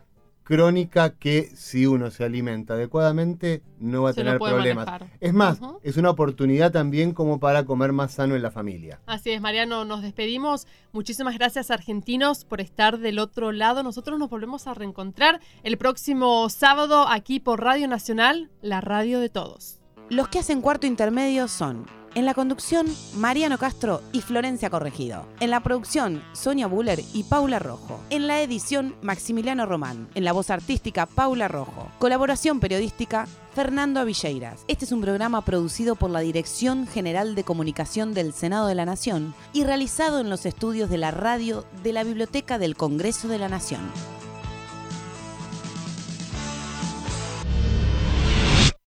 crónica 0.49 1.11
que 1.11 1.51
si 1.55 1.85
uno 1.85 2.09
se 2.09 2.23
alimenta 2.23 2.73
adecuadamente 2.73 3.61
no 3.77 4.01
va 4.01 4.09
a 4.09 4.13
tener 4.13 4.39
problemas. 4.39 4.87
Es 5.19 5.31
más, 5.31 5.61
es 5.83 5.95
una 5.97 6.09
oportunidad 6.09 6.71
también 6.71 7.13
como 7.13 7.39
para 7.39 7.65
comer 7.65 7.93
más 7.93 8.13
sano 8.13 8.35
en 8.35 8.41
la 8.41 8.49
familia. 8.49 8.99
Así 9.05 9.29
es, 9.29 9.41
Mariano, 9.41 9.85
nos 9.85 10.01
despedimos. 10.01 10.65
Muchísimas 10.91 11.37
gracias 11.37 11.69
argentinos 11.69 12.45
por 12.45 12.61
estar 12.61 12.97
del 12.97 13.19
otro 13.19 13.51
lado. 13.51 13.83
Nosotros 13.83 14.17
nos 14.17 14.31
volvemos 14.31 14.65
a 14.65 14.73
reencontrar 14.73 15.39
el 15.61 15.77
próximo 15.77 16.49
sábado 16.49 17.07
aquí 17.07 17.39
por 17.39 17.61
Radio 17.61 17.87
Nacional, 17.87 18.49
la 18.63 18.81
radio 18.81 19.19
de 19.19 19.29
todos. 19.29 19.78
Los 20.09 20.27
que 20.27 20.39
hacen 20.39 20.61
cuarto 20.61 20.87
intermedio 20.87 21.47
son 21.47 21.85
en 22.15 22.25
la 22.25 22.33
conducción, 22.33 22.87
Mariano 23.15 23.59
Castro 23.59 24.01
y 24.11 24.21
Florencia 24.21 24.71
Corregido. 24.71 25.27
En 25.39 25.51
la 25.51 25.59
producción, 25.59 26.23
Sonia 26.33 26.65
Buller 26.65 26.99
y 27.13 27.23
Paula 27.25 27.59
Rojo. 27.59 27.99
En 28.09 28.25
la 28.25 28.41
edición, 28.41 28.95
Maximiliano 29.03 29.67
Román. 29.67 30.09
En 30.15 30.25
la 30.25 30.31
voz 30.31 30.49
artística, 30.49 31.05
Paula 31.05 31.47
Rojo. 31.47 31.91
Colaboración 31.99 32.59
periodística, 32.59 33.27
Fernando 33.53 33.99
Avilleiras. 33.99 34.61
Este 34.67 34.85
es 34.85 34.91
un 34.91 35.01
programa 35.01 35.45
producido 35.45 35.95
por 35.95 36.09
la 36.09 36.21
Dirección 36.21 36.87
General 36.87 37.35
de 37.35 37.43
Comunicación 37.43 38.15
del 38.15 38.33
Senado 38.33 38.65
de 38.65 38.73
la 38.73 38.85
Nación 38.85 39.35
y 39.53 39.63
realizado 39.63 40.19
en 40.19 40.31
los 40.31 40.47
estudios 40.47 40.89
de 40.89 40.97
la 40.97 41.11
radio 41.11 41.65
de 41.83 41.93
la 41.93 42.03
Biblioteca 42.03 42.57
del 42.57 42.75
Congreso 42.75 43.27
de 43.27 43.37
la 43.37 43.49
Nación. 43.49 43.81